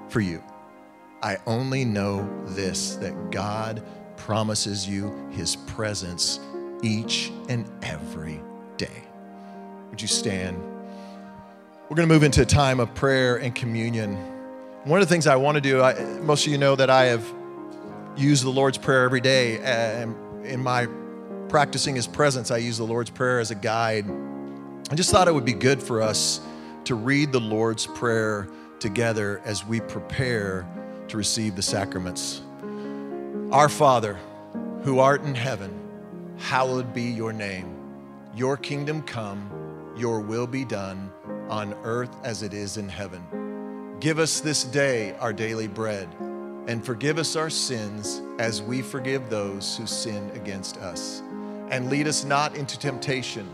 for 0.08 0.20
you. 0.20 0.42
I 1.22 1.38
only 1.46 1.84
know 1.84 2.28
this 2.46 2.94
that 2.96 3.32
God 3.32 3.82
promises 4.16 4.88
you 4.88 5.12
his 5.32 5.56
presence 5.56 6.38
each 6.82 7.32
and 7.48 7.68
every 7.82 8.40
day. 8.76 9.02
Would 9.90 10.00
you 10.00 10.06
stand? 10.06 10.56
We're 11.88 11.96
going 11.96 12.08
to 12.08 12.14
move 12.14 12.22
into 12.22 12.42
a 12.42 12.46
time 12.46 12.78
of 12.78 12.94
prayer 12.94 13.36
and 13.36 13.52
communion. 13.52 14.14
One 14.84 15.00
of 15.00 15.08
the 15.08 15.12
things 15.12 15.26
I 15.26 15.36
want 15.36 15.56
to 15.56 15.60
do, 15.60 15.82
I, 15.82 15.94
most 16.20 16.46
of 16.46 16.52
you 16.52 16.58
know 16.58 16.76
that 16.76 16.90
I 16.90 17.06
have 17.06 17.24
used 18.16 18.44
the 18.44 18.50
Lord's 18.50 18.78
Prayer 18.78 19.02
every 19.02 19.20
day. 19.20 19.58
And 19.58 20.14
in 20.46 20.62
my 20.62 20.86
practicing 21.48 21.96
his 21.96 22.06
presence, 22.06 22.52
I 22.52 22.58
use 22.58 22.78
the 22.78 22.84
Lord's 22.84 23.10
Prayer 23.10 23.40
as 23.40 23.50
a 23.50 23.56
guide. 23.56 24.06
I 24.88 24.94
just 24.94 25.10
thought 25.10 25.26
it 25.26 25.34
would 25.34 25.44
be 25.44 25.52
good 25.52 25.82
for 25.82 26.00
us 26.00 26.40
to 26.86 26.94
read 26.94 27.32
the 27.32 27.40
Lord's 27.40 27.84
Prayer 27.84 28.48
together 28.78 29.40
as 29.44 29.66
we 29.66 29.80
prepare 29.80 30.64
to 31.08 31.16
receive 31.16 31.56
the 31.56 31.62
sacraments. 31.62 32.42
Our 33.50 33.68
Father, 33.68 34.18
who 34.82 35.00
art 35.00 35.22
in 35.22 35.34
heaven, 35.34 35.72
hallowed 36.38 36.94
be 36.94 37.02
your 37.02 37.32
name. 37.32 37.74
Your 38.36 38.56
kingdom 38.56 39.02
come, 39.02 39.50
your 39.96 40.20
will 40.20 40.46
be 40.46 40.64
done 40.64 41.10
on 41.48 41.74
earth 41.82 42.14
as 42.22 42.44
it 42.44 42.54
is 42.54 42.76
in 42.76 42.88
heaven. 42.88 43.96
Give 43.98 44.20
us 44.20 44.38
this 44.38 44.62
day 44.62 45.16
our 45.16 45.32
daily 45.32 45.66
bread, 45.66 46.08
and 46.68 46.86
forgive 46.86 47.18
us 47.18 47.34
our 47.34 47.50
sins 47.50 48.22
as 48.38 48.62
we 48.62 48.80
forgive 48.80 49.28
those 49.28 49.76
who 49.76 49.86
sin 49.86 50.30
against 50.34 50.76
us. 50.76 51.20
And 51.68 51.90
lead 51.90 52.06
us 52.06 52.24
not 52.24 52.54
into 52.54 52.78
temptation, 52.78 53.48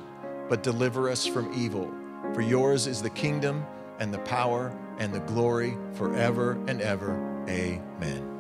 but 0.51 0.63
deliver 0.63 1.09
us 1.09 1.27
from 1.27 1.51
evil. 1.55 1.91
For 2.35 2.41
yours 2.41 2.87
is 2.87 3.03
the 3.03 3.11
kingdom 3.11 3.67
and 3.99 4.13
the 4.13 4.19
power 4.21 4.75
and 4.99 5.13
the 5.13 5.21
glory 5.21 5.77
forever 5.95 6.53
and 6.67 6.81
ever. 6.81 7.45
Amen. 7.49 8.32